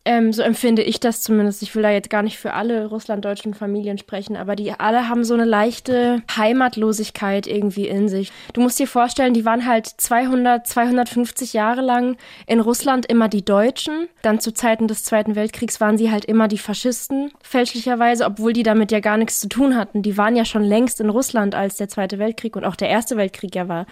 ähm, 0.09 0.33
so 0.33 0.41
empfinde 0.41 0.83
ich 0.83 1.01
das 1.01 1.21
zumindest. 1.21 1.61
Ich 1.61 1.75
will 1.75 1.83
da 1.83 1.91
jetzt 1.91 2.09
gar 2.09 2.23
nicht 2.23 2.39
für 2.39 2.55
alle 2.55 2.87
russlanddeutschen 2.87 3.53
Familien 3.53 3.99
sprechen, 3.99 4.39
aber 4.39 4.57
die 4.57 4.73
alle 4.73 5.07
haben 5.07 5.23
so 5.23 5.35
eine 5.35 5.45
leichte 5.45 6.23
Heimatlosigkeit 6.35 7.47
irgendwie 7.47 7.87
in 7.87 8.09
sich. 8.09 8.33
Du 8.55 8.63
musst 8.63 8.79
dir 8.79 8.87
vorstellen, 8.87 9.35
die 9.35 9.45
waren 9.45 9.67
halt 9.67 9.87
200, 9.87 10.67
250 10.67 11.53
Jahre 11.53 11.83
lang 11.83 12.17
in 12.47 12.61
Russland 12.61 13.05
immer 13.05 13.29
die 13.29 13.45
Deutschen. 13.45 14.09
Dann 14.23 14.41
zu 14.41 14.55
Zeiten 14.55 14.89
des 14.89 15.05
Zweiten 15.05 15.37
Weltkriegs 15.37 15.79
waren 15.79 15.99
sie 15.99 16.11
halt 16.11 16.25
immer 16.25 16.49
die 16.49 16.57
Faschisten, 16.57 17.31
fälschlicherweise, 17.43 18.25
obwohl 18.25 18.55
die 18.55 18.63
damit 18.63 18.91
ja 18.91 19.01
gar 19.01 19.19
nichts 19.19 19.41
zu 19.41 19.49
tun 19.51 19.77
hatten. 19.77 20.01
Die 20.01 20.17
waren 20.17 20.37
ja 20.37 20.47
schon 20.47 20.65
längst 20.65 21.03
in 21.03 21.11
Russland, 21.11 21.55
als 21.55 21.77
der 21.77 21.89
Zweite 21.91 22.19
Weltkrieg 22.19 22.57
und 22.57 22.65
auch 22.65 22.77
der 22.77 22.89
Erste 22.89 23.19
Weltkrieg 23.19 23.55
ja 23.55 23.69
war. 23.69 23.85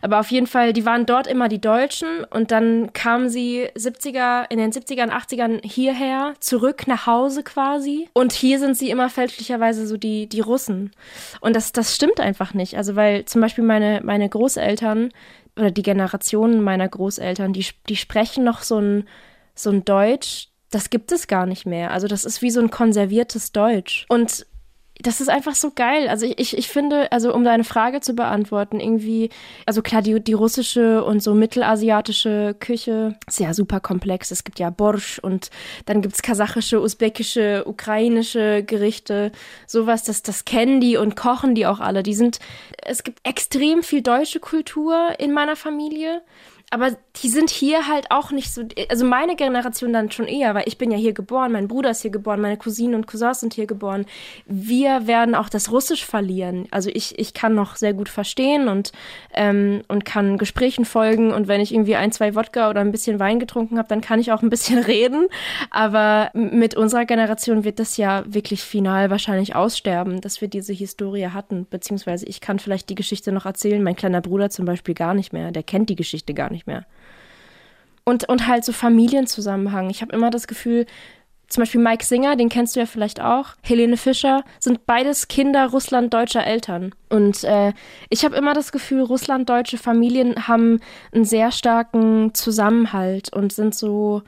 Aber 0.00 0.18
auf 0.18 0.32
jeden 0.32 0.48
Fall, 0.48 0.72
die 0.72 0.84
waren 0.84 1.06
dort 1.06 1.28
immer 1.28 1.48
die 1.48 1.60
Deutschen 1.60 2.24
und 2.30 2.50
dann 2.50 2.92
kamen 2.92 3.28
sie 3.28 3.68
70er, 3.76 4.50
in 4.50 4.58
den 4.58 4.72
70ern, 4.72 5.10
80ern 5.10 5.51
dann 5.52 5.60
hierher, 5.62 6.34
zurück 6.40 6.86
nach 6.86 7.06
Hause 7.06 7.42
quasi. 7.42 8.08
Und 8.12 8.32
hier 8.32 8.58
sind 8.58 8.76
sie 8.76 8.90
immer 8.90 9.08
fälschlicherweise 9.10 9.86
so 9.86 9.96
die, 9.96 10.28
die 10.28 10.40
Russen. 10.40 10.92
Und 11.40 11.56
das, 11.56 11.72
das 11.72 11.94
stimmt 11.94 12.20
einfach 12.20 12.54
nicht. 12.54 12.76
Also, 12.76 12.96
weil 12.96 13.24
zum 13.24 13.40
Beispiel 13.40 13.64
meine, 13.64 14.00
meine 14.02 14.28
Großeltern 14.28 15.10
oder 15.56 15.70
die 15.70 15.82
Generationen 15.82 16.62
meiner 16.62 16.88
Großeltern, 16.88 17.52
die, 17.52 17.66
die 17.88 17.96
sprechen 17.96 18.44
noch 18.44 18.62
so 18.62 18.78
ein, 18.78 19.08
so 19.54 19.70
ein 19.70 19.84
Deutsch, 19.84 20.48
das 20.70 20.90
gibt 20.90 21.12
es 21.12 21.26
gar 21.28 21.46
nicht 21.46 21.66
mehr. 21.66 21.90
Also 21.90 22.08
das 22.08 22.24
ist 22.24 22.40
wie 22.40 22.50
so 22.50 22.60
ein 22.60 22.70
konserviertes 22.70 23.52
Deutsch. 23.52 24.06
Und 24.08 24.46
das 25.02 25.20
ist 25.20 25.28
einfach 25.28 25.54
so 25.54 25.72
geil. 25.74 26.08
Also 26.08 26.26
ich, 26.36 26.56
ich 26.56 26.68
finde, 26.68 27.10
also 27.12 27.34
um 27.34 27.44
deine 27.44 27.64
Frage 27.64 28.00
zu 28.00 28.14
beantworten, 28.14 28.80
irgendwie, 28.80 29.30
also 29.66 29.82
klar, 29.82 30.02
die, 30.02 30.20
die 30.20 30.32
russische 30.32 31.04
und 31.04 31.22
so 31.22 31.34
mittelasiatische 31.34 32.56
Küche 32.58 33.16
ist 33.26 33.40
ja 33.40 33.52
super 33.52 33.80
komplex. 33.80 34.30
Es 34.30 34.44
gibt 34.44 34.58
ja 34.58 34.70
Borsch 34.70 35.18
und 35.18 35.50
dann 35.86 36.02
gibt's 36.02 36.22
kasachische, 36.22 36.80
usbekische, 36.80 37.64
ukrainische 37.66 38.62
Gerichte. 38.62 39.32
Sowas, 39.66 40.04
das, 40.04 40.22
das 40.22 40.44
kennen 40.44 40.80
die 40.80 40.96
und 40.96 41.16
kochen 41.16 41.54
die 41.54 41.66
auch 41.66 41.80
alle. 41.80 42.02
Die 42.02 42.14
sind, 42.14 42.38
es 42.84 43.02
gibt 43.02 43.18
extrem 43.26 43.82
viel 43.82 44.02
deutsche 44.02 44.40
Kultur 44.40 45.10
in 45.18 45.32
meiner 45.32 45.56
Familie 45.56 46.22
aber 46.72 46.96
die 47.22 47.28
sind 47.28 47.50
hier 47.50 47.86
halt 47.86 48.10
auch 48.10 48.30
nicht 48.30 48.50
so, 48.50 48.62
also 48.88 49.04
meine 49.04 49.36
Generation 49.36 49.92
dann 49.92 50.10
schon 50.10 50.26
eher, 50.26 50.54
weil 50.54 50.62
ich 50.64 50.78
bin 50.78 50.90
ja 50.90 50.96
hier 50.96 51.12
geboren, 51.12 51.52
mein 51.52 51.68
Bruder 51.68 51.90
ist 51.90 52.00
hier 52.00 52.10
geboren, 52.10 52.40
meine 52.40 52.56
Cousinen 52.56 52.94
und 52.94 53.06
Cousins 53.06 53.40
sind 53.40 53.52
hier 53.52 53.66
geboren. 53.66 54.06
Wir 54.46 55.06
werden 55.06 55.34
auch 55.34 55.50
das 55.50 55.70
Russisch 55.70 56.06
verlieren. 56.06 56.68
Also 56.70 56.88
ich, 56.90 57.18
ich 57.18 57.34
kann 57.34 57.54
noch 57.54 57.76
sehr 57.76 57.92
gut 57.92 58.08
verstehen 58.08 58.68
und, 58.68 58.92
ähm, 59.34 59.82
und 59.88 60.06
kann 60.06 60.38
Gesprächen 60.38 60.86
folgen 60.86 61.30
und 61.30 61.46
wenn 61.46 61.60
ich 61.60 61.74
irgendwie 61.74 61.96
ein, 61.96 62.10
zwei 62.10 62.34
Wodka 62.34 62.70
oder 62.70 62.80
ein 62.80 62.90
bisschen 62.90 63.20
Wein 63.20 63.38
getrunken 63.38 63.76
habe, 63.76 63.88
dann 63.88 64.00
kann 64.00 64.18
ich 64.18 64.32
auch 64.32 64.40
ein 64.40 64.48
bisschen 64.48 64.78
reden. 64.82 65.28
Aber 65.68 66.30
mit 66.32 66.74
unserer 66.74 67.04
Generation 67.04 67.64
wird 67.64 67.80
das 67.80 67.98
ja 67.98 68.24
wirklich 68.26 68.62
final 68.62 69.10
wahrscheinlich 69.10 69.54
aussterben, 69.54 70.22
dass 70.22 70.40
wir 70.40 70.48
diese 70.48 70.72
Historie 70.72 71.26
hatten. 71.26 71.66
Beziehungsweise 71.68 72.24
ich 72.24 72.40
kann 72.40 72.58
vielleicht 72.58 72.88
die 72.88 72.94
Geschichte 72.94 73.30
noch 73.30 73.44
erzählen, 73.44 73.82
mein 73.82 73.94
kleiner 73.94 74.22
Bruder 74.22 74.48
zum 74.48 74.64
Beispiel 74.64 74.94
gar 74.94 75.12
nicht 75.12 75.34
mehr, 75.34 75.52
der 75.52 75.64
kennt 75.64 75.90
die 75.90 75.96
Geschichte 75.96 76.32
gar 76.32 76.50
nicht 76.50 76.61
nicht 76.62 76.66
mehr. 76.66 76.86
Und, 78.04 78.28
und 78.28 78.46
halt 78.46 78.64
so 78.64 78.72
Familienzusammenhang. 78.72 79.90
Ich 79.90 80.02
habe 80.02 80.12
immer 80.12 80.30
das 80.30 80.46
Gefühl, 80.46 80.86
zum 81.48 81.62
Beispiel 81.62 81.82
Mike 81.82 82.04
Singer, 82.04 82.34
den 82.34 82.48
kennst 82.48 82.74
du 82.74 82.80
ja 82.80 82.86
vielleicht 82.86 83.20
auch, 83.20 83.50
Helene 83.62 83.96
Fischer, 83.96 84.42
sind 84.58 84.86
beides 84.86 85.28
Kinder 85.28 85.66
russlanddeutscher 85.68 86.44
Eltern. 86.44 86.94
Und 87.10 87.44
äh, 87.44 87.72
ich 88.08 88.24
habe 88.24 88.36
immer 88.36 88.54
das 88.54 88.72
Gefühl, 88.72 89.02
russlanddeutsche 89.02 89.76
Familien 89.76 90.48
haben 90.48 90.80
einen 91.12 91.26
sehr 91.26 91.52
starken 91.52 92.32
Zusammenhalt 92.34 93.32
und 93.32 93.52
sind 93.52 93.74
so 93.74 94.22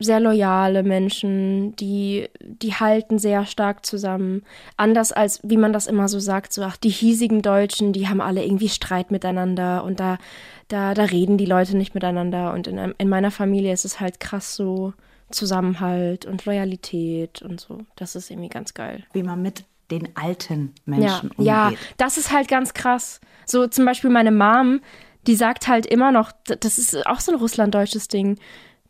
sehr 0.00 0.18
loyale 0.18 0.82
Menschen, 0.82 1.76
die, 1.76 2.28
die 2.40 2.74
halten 2.74 3.18
sehr 3.18 3.44
stark 3.44 3.84
zusammen. 3.84 4.42
Anders 4.76 5.12
als, 5.12 5.40
wie 5.42 5.58
man 5.58 5.74
das 5.74 5.86
immer 5.86 6.08
so 6.08 6.18
sagt, 6.18 6.52
so, 6.54 6.62
ach, 6.62 6.78
die 6.78 6.88
hiesigen 6.88 7.42
Deutschen, 7.42 7.92
die 7.92 8.08
haben 8.08 8.22
alle 8.22 8.42
irgendwie 8.42 8.70
Streit 8.70 9.10
miteinander 9.10 9.84
und 9.84 10.00
da, 10.00 10.18
da, 10.68 10.94
da 10.94 11.04
reden 11.04 11.36
die 11.36 11.46
Leute 11.46 11.76
nicht 11.76 11.94
miteinander. 11.94 12.52
Und 12.54 12.66
in, 12.66 12.78
in 12.96 13.08
meiner 13.08 13.30
Familie 13.30 13.72
ist 13.72 13.84
es 13.84 14.00
halt 14.00 14.20
krass 14.20 14.56
so 14.56 14.94
Zusammenhalt 15.30 16.24
und 16.24 16.46
Loyalität 16.46 17.42
und 17.42 17.60
so. 17.60 17.82
Das 17.94 18.16
ist 18.16 18.30
irgendwie 18.30 18.48
ganz 18.48 18.74
geil. 18.74 19.04
Wie 19.12 19.22
man 19.22 19.42
mit 19.42 19.64
den 19.90 20.16
alten 20.16 20.74
Menschen 20.86 21.30
ja, 21.38 21.68
umgeht. 21.68 21.78
Ja, 21.78 21.86
das 21.98 22.16
ist 22.16 22.32
halt 22.32 22.48
ganz 22.48 22.72
krass. 22.74 23.20
So 23.44 23.66
zum 23.66 23.84
Beispiel 23.84 24.10
meine 24.10 24.32
Mom, 24.32 24.80
die 25.26 25.36
sagt 25.36 25.68
halt 25.68 25.84
immer 25.84 26.10
noch, 26.10 26.32
das 26.44 26.78
ist 26.78 27.06
auch 27.06 27.20
so 27.20 27.32
ein 27.32 27.38
russlanddeutsches 27.38 28.08
Ding 28.08 28.38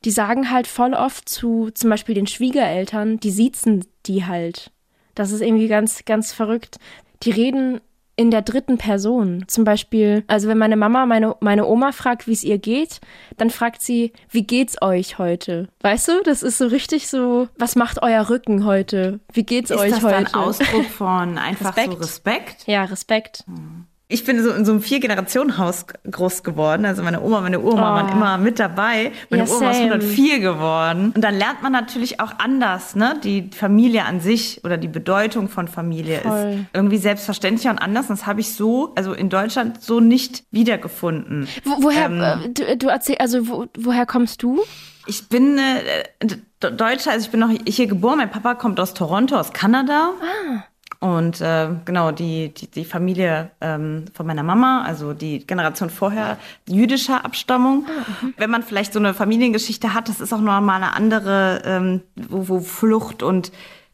die 0.05 0.11
sagen 0.11 0.51
halt 0.51 0.67
voll 0.67 0.95
oft 0.95 1.29
zu 1.29 1.71
zum 1.71 1.91
Beispiel 1.91 2.15
den 2.15 2.27
Schwiegereltern, 2.27 3.21
die 3.21 3.31
siezen 3.31 3.85
die 4.07 4.25
halt. 4.25 4.71
Das 5.15 5.31
ist 5.31 5.41
irgendwie 5.41 5.69
ganz, 5.69 6.05
ganz 6.05 6.33
verrückt. 6.33 6.79
Die 7.23 7.31
reden 7.31 7.81
in 8.17 8.31
der 8.31 8.43
dritten 8.43 8.77
Person. 8.77 9.45
Zum 9.47 9.65
Beispiel, 9.65 10.25
also 10.27 10.49
wenn 10.49 10.59
meine 10.59 10.77
Mama 10.77 11.07
meine, 11.07 11.37
meine 11.41 11.67
Oma 11.67 11.93
fragt, 11.93 12.27
wie 12.27 12.33
es 12.33 12.45
ihr 12.45 12.59
geht, 12.59 13.01
dann 13.39 13.49
fragt 13.49 13.81
sie, 13.81 14.13
wie 14.29 14.47
geht's 14.47 14.81
euch 14.83 15.19
heute? 15.19 15.69
Weißt 15.81 16.09
du, 16.09 16.23
das 16.23 16.43
ist 16.43 16.59
so 16.59 16.67
richtig 16.67 17.09
so, 17.09 17.49
was 17.57 17.77
macht 17.77 18.03
euer 18.03 18.29
Rücken 18.29 18.67
heute? 18.67 19.21
Wie 19.33 19.45
geht's 19.45 19.71
ist 19.71 19.79
euch 19.79 19.91
das 19.91 20.03
heute? 20.03 20.17
Ist 20.17 20.25
das 20.27 20.35
ein 20.35 20.41
Ausdruck 20.41 20.85
von 20.85 21.39
einfach 21.39 21.77
Respekt? 21.77 21.93
so 21.93 21.99
Respekt? 21.99 22.67
Ja, 22.67 22.85
Respekt. 22.85 23.45
Hm 23.47 23.87
ich 24.11 24.25
bin 24.25 24.43
so 24.43 24.51
in 24.51 24.65
so 24.65 24.73
einem 24.73 24.83
Vier-Generationen-Haus 24.83 25.87
groß 26.11 26.43
geworden. 26.43 26.85
Also 26.85 27.03
meine 27.03 27.23
Oma, 27.23 27.41
meine 27.41 27.61
Oma 27.61 27.93
oh. 27.93 27.95
waren 27.95 28.09
immer 28.13 28.39
mit 28.39 28.59
dabei. 28.59 29.13
Meine 29.31 29.45
ja, 29.45 29.55
Oma 29.55 29.71
ist 29.71 29.79
104 29.79 30.41
geworden. 30.41 31.13
Und 31.15 31.23
dann 31.23 31.37
lernt 31.37 31.63
man 31.63 31.73
natürlich 31.73 32.21
auch 32.21 32.33
anders, 32.39 32.97
ne? 32.97 33.19
Die 33.23 33.51
Familie 33.57 34.05
an 34.05 34.21
sich 34.21 34.65
oder 34.65 34.77
die 34.77 34.89
Bedeutung 34.89 35.49
von 35.49 35.69
Familie 35.69 36.19
Voll. 36.19 36.33
ist 36.33 36.59
irgendwie 36.73 36.99
selbstverständlicher 36.99 37.71
und 37.71 37.79
anders. 37.79 38.11
Und 38.11 38.19
das 38.19 38.27
habe 38.27 38.41
ich 38.41 38.53
so, 38.55 38.93
also 38.97 39.13
in 39.13 39.31
Deutschland 39.31 39.83
so 39.83 40.01
nicht 40.01 40.43
wiedergefunden. 40.51 41.47
Wo, 41.65 41.85
woher, 41.85 42.07
ähm, 42.07 42.21
äh, 42.21 42.49
du, 42.49 42.77
du 42.77 42.89
erzähl, 42.89 43.17
also 43.19 43.49
wo, 43.49 43.67
woher 43.79 44.07
kommst 44.07 44.43
du? 44.43 44.61
Ich 45.07 45.29
bin 45.29 45.59
äh, 45.59 46.27
Deutscher, 46.59 47.13
also 47.13 47.25
ich 47.25 47.31
bin 47.31 47.41
noch 47.41 47.51
hier 47.67 47.87
geboren. 47.87 48.19
Mein 48.19 48.31
Papa 48.31 48.55
kommt 48.55 48.81
aus 48.81 48.93
Toronto, 48.93 49.37
aus 49.37 49.53
Kanada. 49.53 50.11
Ah. 50.21 50.65
Und 51.01 51.41
äh, 51.41 51.71
genau, 51.87 52.13
die, 52.13 52.53
die, 52.53 52.71
die 52.71 52.85
Familie 52.85 53.51
ähm, 53.63 54.05
von 54.13 54.27
meiner 54.27 54.43
Mama, 54.43 54.83
also 54.87 55.15
die 55.15 55.47
Generation 55.47 55.89
vorher, 55.89 56.37
jüdischer 56.69 57.25
Abstammung. 57.25 57.87
Mhm. 58.21 58.35
Wenn 58.37 58.51
man 58.51 58.63
vielleicht 58.63 58.93
so 58.93 58.99
eine 58.99 59.15
Familiengeschichte 59.15 59.95
hat, 59.95 60.11
das 60.11 60.21
ist 60.21 60.35
auch 60.35 60.43
nochmal 60.43 60.77
eine 60.77 60.95
andere, 60.95 61.63
ähm, 61.65 62.03
wo, 62.15 62.49
wo 62.49 62.61
Flucht 62.61 63.23
und 63.23 63.51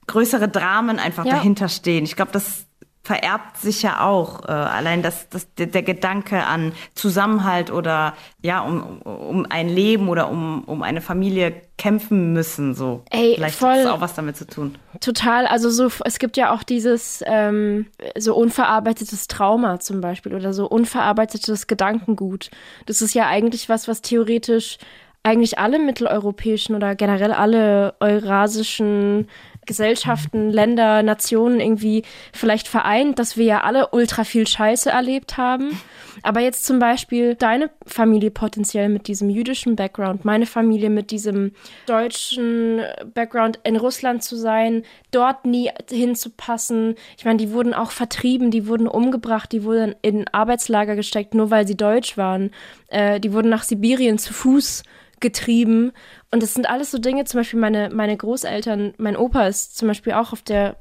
größere 0.09 0.49
Dramen 0.49 0.99
einfach 0.99 1.25
ja. 1.25 1.37
dahinter 1.37 1.69
stehen. 1.69 2.03
Ich 2.05 2.17
glaube, 2.17 2.33
das 2.33 2.67
vererbt 3.07 3.57
sich 3.59 3.83
ja 3.83 4.01
auch. 4.01 4.49
Äh, 4.49 4.51
allein 4.51 5.01
das, 5.01 5.29
das, 5.29 5.55
der, 5.55 5.67
der 5.67 5.85
Gedanke 5.85 6.43
an 6.43 6.73
Zusammenhalt 6.95 7.71
oder 7.71 8.15
ja, 8.43 8.61
um, 8.63 9.01
um 9.03 9.47
ein 9.49 9.69
Leben 9.69 10.09
oder 10.09 10.29
um, 10.29 10.65
um 10.65 10.83
eine 10.83 11.01
Familie 11.01 11.55
kämpfen 11.79 12.33
müssen. 12.33 12.75
So. 12.75 13.05
Ey, 13.11 13.35
Vielleicht 13.37 13.59
voll, 13.59 13.71
hat 13.71 13.79
das 13.85 13.87
auch 13.87 14.01
was 14.01 14.15
damit 14.15 14.37
zu 14.37 14.45
tun. 14.45 14.77
Total. 15.01 15.47
Also 15.47 15.71
so, 15.71 15.89
es 16.05 16.19
gibt 16.19 16.37
ja 16.37 16.53
auch 16.53 16.65
dieses 16.65 17.23
ähm, 17.27 17.87
so 18.19 18.35
unverarbeitetes 18.35 19.29
Trauma 19.29 19.79
zum 19.79 20.01
Beispiel 20.01 20.35
oder 20.35 20.53
so 20.53 20.67
unverarbeitetes 20.67 21.69
Gedankengut. 21.69 22.51
Das 22.87 23.03
ist 23.03 23.15
ja 23.15 23.29
eigentlich 23.29 23.69
was, 23.69 23.87
was 23.87 24.03
theoretisch 24.03 24.79
eigentlich 25.23 25.59
alle 25.61 25.79
mitteleuropäischen 25.79 26.75
oder 26.75 26.97
generell 26.97 27.33
alle 27.33 27.95
eurasischen 28.01 29.29
Gesellschaften, 29.67 30.51
Länder, 30.51 31.03
Nationen 31.03 31.61
irgendwie 31.61 32.05
vielleicht 32.33 32.69
vereint, 32.69 33.19
dass 33.19 33.37
wir 33.37 33.45
ja 33.45 33.61
alle 33.63 33.89
ultra 33.89 34.25
viel 34.25 34.47
Scheiße 34.47 34.91
erlebt 34.91 35.37
haben. 35.37 35.79
Aber 36.23 36.41
jetzt 36.41 36.65
zum 36.65 36.79
Beispiel 36.79 37.35
deine 37.35 37.71
Familie 37.87 38.31
potenziell 38.31 38.89
mit 38.89 39.07
diesem 39.07 39.29
jüdischen 39.29 39.77
Background, 39.77 40.25
meine 40.25 40.47
Familie 40.47 40.91
mit 40.91 41.11
diesem 41.11 41.53
deutschen 41.87 42.81
Background 43.15 43.61
in 43.65 43.77
Russland 43.77 44.23
zu 44.23 44.37
sein, 44.37 44.83
dort 45.11 45.45
nie 45.45 45.71
hinzupassen. 45.91 46.95
Ich 47.19 47.25
meine, 47.25 47.39
die 47.39 47.53
wurden 47.53 47.75
auch 47.75 47.91
vertrieben, 47.91 48.51
die 48.51 48.67
wurden 48.67 48.89
umgebracht, 48.89 49.53
die 49.53 49.65
wurden 49.65 49.95
in 50.03 50.27
Arbeitslager 50.29 50.97
gesteckt, 50.97 51.35
nur 51.35 51.51
weil 51.51 51.67
sie 51.67 51.77
deutsch 51.77 52.17
waren. 52.17 52.51
Äh, 52.89 53.21
die 53.21 53.33
wurden 53.33 53.51
nach 53.51 53.63
Sibirien 53.63 54.19
zu 54.19 54.33
Fuß 54.33 54.83
getrieben. 55.21 55.93
Und 56.31 56.43
das 56.43 56.55
sind 56.55 56.69
alles 56.69 56.91
so 56.91 56.99
Dinge, 56.99 57.25
zum 57.25 57.41
Beispiel 57.41 57.61
meine, 57.61 57.91
meine 57.91 58.17
Großeltern, 58.17 58.95
mein 58.99 59.17
Opa 59.17 59.47
ist 59.47 59.77
zum 59.77 59.89
Beispiel 59.89 60.13
auch 60.13 60.33
auf 60.33 60.43
der 60.43 60.77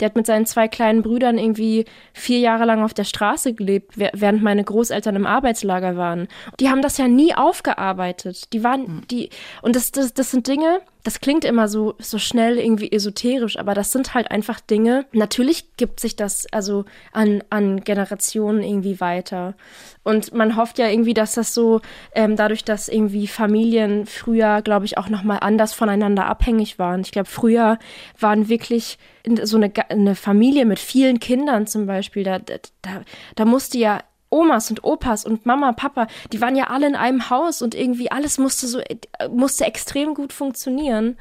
der 0.00 0.06
hat 0.06 0.16
mit 0.16 0.26
seinen 0.26 0.46
zwei 0.46 0.66
kleinen 0.66 1.02
Brüdern 1.02 1.38
irgendwie 1.38 1.84
vier 2.12 2.38
Jahre 2.38 2.64
lang 2.64 2.82
auf 2.82 2.94
der 2.94 3.04
Straße 3.04 3.54
gelebt, 3.54 3.98
während 3.98 4.42
meine 4.42 4.64
Großeltern 4.64 5.14
im 5.14 5.26
Arbeitslager 5.26 5.96
waren. 5.96 6.28
Die 6.58 6.70
haben 6.70 6.82
das 6.82 6.96
ja 6.98 7.06
nie 7.06 7.34
aufgearbeitet. 7.34 8.52
Die 8.52 8.64
waren, 8.64 8.86
hm. 8.86 9.02
die, 9.10 9.30
und 9.62 9.76
das, 9.76 9.92
das, 9.92 10.14
das 10.14 10.30
sind 10.30 10.46
Dinge, 10.46 10.80
das 11.02 11.20
klingt 11.20 11.44
immer 11.44 11.68
so, 11.68 11.94
so 11.98 12.18
schnell 12.18 12.58
irgendwie 12.58 12.92
esoterisch, 12.92 13.58
aber 13.58 13.74
das 13.74 13.92
sind 13.92 14.14
halt 14.14 14.30
einfach 14.30 14.60
Dinge. 14.60 15.06
Natürlich 15.12 15.76
gibt 15.76 16.00
sich 16.00 16.16
das 16.16 16.46
also 16.52 16.84
an, 17.12 17.42
an 17.50 17.80
Generationen 17.80 18.62
irgendwie 18.62 19.00
weiter. 19.00 19.54
Und 20.02 20.34
man 20.34 20.56
hofft 20.56 20.78
ja 20.78 20.88
irgendwie, 20.88 21.14
dass 21.14 21.34
das 21.34 21.54
so, 21.54 21.80
ähm, 22.14 22.36
dadurch, 22.36 22.64
dass 22.64 22.88
irgendwie 22.88 23.26
Familien 23.26 24.06
früher, 24.06 24.62
glaube 24.62 24.86
ich, 24.86 24.98
auch 24.98 25.08
nochmal 25.08 25.38
anders 25.40 25.74
voneinander 25.74 26.26
abhängig 26.26 26.78
waren. 26.78 27.00
Ich 27.00 27.12
glaube, 27.12 27.28
früher 27.28 27.78
waren 28.18 28.48
wirklich 28.48 28.98
so 29.42 29.56
eine, 29.56 29.72
eine 29.88 30.14
Familie 30.14 30.64
mit 30.64 30.78
vielen 30.78 31.20
Kindern 31.20 31.66
zum 31.66 31.86
Beispiel, 31.86 32.24
da, 32.24 32.38
da, 32.38 32.56
da 33.34 33.44
musste 33.44 33.78
ja 33.78 34.00
Omas 34.30 34.70
und 34.70 34.84
Opas 34.84 35.24
und 35.24 35.44
Mama, 35.44 35.72
Papa, 35.72 36.06
die 36.32 36.40
waren 36.40 36.56
ja 36.56 36.68
alle 36.68 36.86
in 36.86 36.96
einem 36.96 37.30
Haus 37.30 37.62
und 37.62 37.74
irgendwie 37.74 38.10
alles 38.10 38.38
musste 38.38 38.66
so, 38.66 38.80
musste 39.30 39.64
extrem 39.64 40.14
gut 40.14 40.32
funktionieren. 40.32 41.16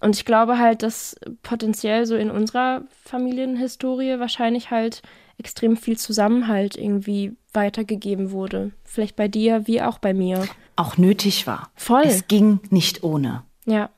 Und 0.00 0.16
ich 0.16 0.24
glaube 0.24 0.58
halt, 0.58 0.82
dass 0.82 1.16
potenziell 1.42 2.06
so 2.06 2.16
in 2.16 2.30
unserer 2.30 2.82
Familienhistorie 3.04 4.18
wahrscheinlich 4.18 4.70
halt 4.70 5.02
extrem 5.38 5.76
viel 5.76 5.98
Zusammenhalt 5.98 6.76
irgendwie 6.76 7.36
weitergegeben 7.52 8.30
wurde. 8.30 8.72
Vielleicht 8.84 9.16
bei 9.16 9.28
dir 9.28 9.66
wie 9.66 9.82
auch 9.82 9.98
bei 9.98 10.14
mir. 10.14 10.46
Auch 10.76 10.96
nötig 10.96 11.46
war. 11.46 11.70
Voll. 11.74 12.02
Es 12.04 12.28
ging 12.28 12.60
nicht 12.70 13.02
ohne. 13.02 13.42
Ja. 13.64 13.90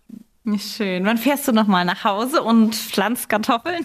Schön. 0.56 1.04
Wann 1.04 1.18
fährst 1.18 1.46
du 1.46 1.52
nochmal 1.52 1.84
nach 1.84 2.04
Hause 2.04 2.42
und 2.42 2.74
pflanzt 2.74 3.28
Kartoffeln? 3.28 3.84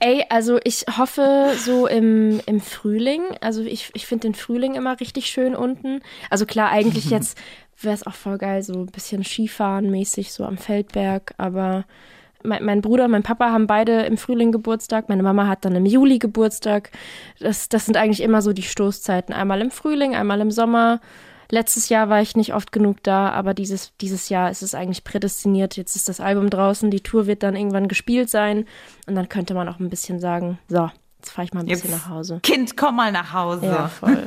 Ey, 0.00 0.24
also 0.28 0.58
ich 0.64 0.84
hoffe 0.98 1.52
so 1.56 1.86
im, 1.86 2.40
im 2.46 2.60
Frühling. 2.60 3.22
Also 3.40 3.62
ich, 3.62 3.90
ich 3.94 4.06
finde 4.06 4.28
den 4.28 4.34
Frühling 4.34 4.74
immer 4.74 4.98
richtig 5.00 5.26
schön 5.26 5.54
unten. 5.54 6.00
Also 6.30 6.46
klar, 6.46 6.70
eigentlich 6.70 7.04
jetzt 7.10 7.38
wäre 7.80 7.94
es 7.94 8.06
auch 8.06 8.14
voll 8.14 8.38
geil, 8.38 8.62
so 8.62 8.74
ein 8.74 8.86
bisschen 8.86 9.24
Skifahren 9.24 9.90
mäßig, 9.90 10.32
so 10.32 10.44
am 10.44 10.58
Feldberg. 10.58 11.34
Aber 11.38 11.84
mein, 12.42 12.64
mein, 12.64 12.80
Bruder 12.80 13.04
und 13.04 13.12
mein 13.12 13.22
Papa 13.22 13.50
haben 13.50 13.66
beide 13.66 14.02
im 14.02 14.16
Frühling 14.16 14.52
Geburtstag. 14.52 15.08
Meine 15.08 15.22
Mama 15.22 15.46
hat 15.46 15.64
dann 15.64 15.76
im 15.76 15.86
Juli 15.86 16.18
Geburtstag. 16.18 16.90
Das, 17.38 17.68
das 17.68 17.86
sind 17.86 17.96
eigentlich 17.96 18.22
immer 18.22 18.42
so 18.42 18.52
die 18.52 18.62
Stoßzeiten. 18.62 19.34
Einmal 19.34 19.60
im 19.60 19.70
Frühling, 19.70 20.14
einmal 20.14 20.40
im 20.40 20.50
Sommer. 20.50 21.00
Letztes 21.54 21.90
Jahr 21.90 22.08
war 22.08 22.22
ich 22.22 22.34
nicht 22.34 22.54
oft 22.54 22.72
genug 22.72 23.02
da, 23.02 23.28
aber 23.28 23.52
dieses, 23.52 23.92
dieses 24.00 24.30
Jahr 24.30 24.50
ist 24.50 24.62
es 24.62 24.74
eigentlich 24.74 25.04
prädestiniert. 25.04 25.76
Jetzt 25.76 25.96
ist 25.96 26.08
das 26.08 26.18
Album 26.18 26.48
draußen, 26.48 26.90
die 26.90 27.02
Tour 27.02 27.26
wird 27.26 27.42
dann 27.42 27.56
irgendwann 27.56 27.88
gespielt 27.88 28.30
sein 28.30 28.64
und 29.06 29.16
dann 29.16 29.28
könnte 29.28 29.52
man 29.52 29.68
auch 29.68 29.78
ein 29.78 29.90
bisschen 29.90 30.18
sagen, 30.18 30.58
so, 30.68 30.90
jetzt 31.18 31.30
fahre 31.30 31.44
ich 31.44 31.52
mal 31.52 31.60
ein 31.60 31.66
bisschen 31.66 31.90
jetzt, 31.90 32.04
nach 32.04 32.08
Hause. 32.08 32.40
Kind, 32.42 32.78
komm 32.78 32.96
mal 32.96 33.12
nach 33.12 33.34
Hause. 33.34 33.66
Ja, 33.66 33.88
voll, 33.88 34.24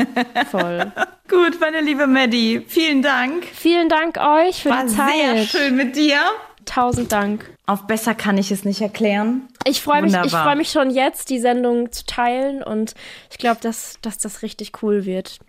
voll. 0.51 0.91
Gut, 1.27 1.59
meine 1.59 1.81
liebe 1.81 2.05
Maddie, 2.05 2.63
vielen 2.67 3.01
Dank. 3.01 3.43
Vielen 3.45 3.89
Dank 3.89 4.17
euch 4.17 4.61
für 4.61 4.69
War 4.69 4.85
die 4.85 4.93
Zeit. 4.93 5.09
sehr 5.15 5.45
schön 5.45 5.75
mit 5.75 5.95
dir. 5.95 6.19
Tausend 6.65 7.11
Dank. 7.11 7.49
Auf 7.65 7.87
besser 7.87 8.13
kann 8.13 8.37
ich 8.37 8.51
es 8.51 8.65
nicht 8.65 8.81
erklären. 8.81 9.47
Ich 9.65 9.81
freue 9.81 10.03
mich, 10.03 10.13
ich 10.13 10.31
freue 10.31 10.55
mich 10.55 10.69
schon 10.69 10.91
jetzt, 10.91 11.31
die 11.31 11.39
Sendung 11.39 11.91
zu 11.91 12.05
teilen 12.05 12.61
und 12.61 12.93
ich 13.31 13.39
glaube, 13.39 13.61
dass, 13.61 13.97
dass 14.03 14.19
das 14.19 14.43
richtig 14.43 14.83
cool 14.83 15.05
wird. 15.05 15.39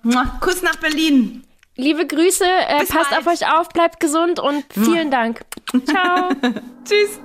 Kuss 0.41 0.63
nach 0.63 0.77
Berlin. 0.77 1.43
Liebe 1.77 2.07
Grüße, 2.07 2.45
äh, 2.45 2.87
passt 2.87 3.11
bald. 3.11 3.21
auf 3.21 3.27
euch 3.27 3.53
auf, 3.53 3.69
bleibt 3.69 4.01
gesund 4.01 4.41
und 4.41 4.65
vielen 4.71 5.11
Dank. 5.11 5.43
Ciao. 5.85 6.31
Tschüss. 6.85 7.21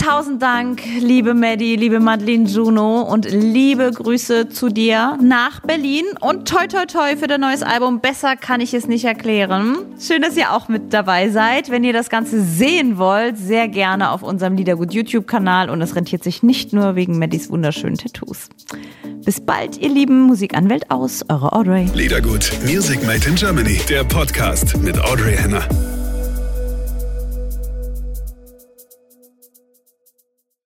Tausend 0.00 0.40
Dank, 0.40 0.80
liebe 0.98 1.34
Maddie, 1.34 1.76
liebe 1.76 2.00
Madeleine 2.00 2.48
Juno 2.48 3.02
und 3.02 3.30
liebe 3.30 3.90
Grüße 3.92 4.48
zu 4.48 4.70
dir 4.70 5.18
nach 5.20 5.60
Berlin 5.60 6.06
und 6.20 6.48
toi 6.48 6.66
toi 6.68 6.86
toi 6.86 7.16
für 7.18 7.26
dein 7.26 7.42
neues 7.42 7.62
Album. 7.62 8.00
Besser 8.00 8.34
kann 8.36 8.62
ich 8.62 8.72
es 8.72 8.88
nicht 8.88 9.04
erklären. 9.04 9.76
Schön, 10.00 10.22
dass 10.22 10.38
ihr 10.38 10.54
auch 10.54 10.68
mit 10.68 10.94
dabei 10.94 11.28
seid. 11.28 11.68
Wenn 11.68 11.84
ihr 11.84 11.92
das 11.92 12.08
Ganze 12.08 12.40
sehen 12.40 12.96
wollt, 12.96 13.36
sehr 13.36 13.68
gerne 13.68 14.10
auf 14.10 14.22
unserem 14.22 14.56
Liedergut 14.56 14.94
YouTube-Kanal 14.94 15.68
und 15.68 15.82
es 15.82 15.94
rentiert 15.94 16.24
sich 16.24 16.42
nicht 16.42 16.72
nur 16.72 16.94
wegen 16.94 17.18
Maddies 17.18 17.50
wunderschönen 17.50 17.98
Tattoos. 17.98 18.48
Bis 19.22 19.42
bald, 19.42 19.76
ihr 19.76 19.90
lieben 19.90 20.22
Musikanwält 20.22 20.90
aus, 20.90 21.26
eure 21.28 21.52
Audrey. 21.52 21.90
Liedergut, 21.92 22.50
Music 22.64 23.06
Made 23.06 23.28
in 23.28 23.34
Germany, 23.34 23.78
der 23.86 24.04
Podcast 24.04 24.78
mit 24.78 24.98
Audrey 24.98 25.36
Henner. 25.36 25.68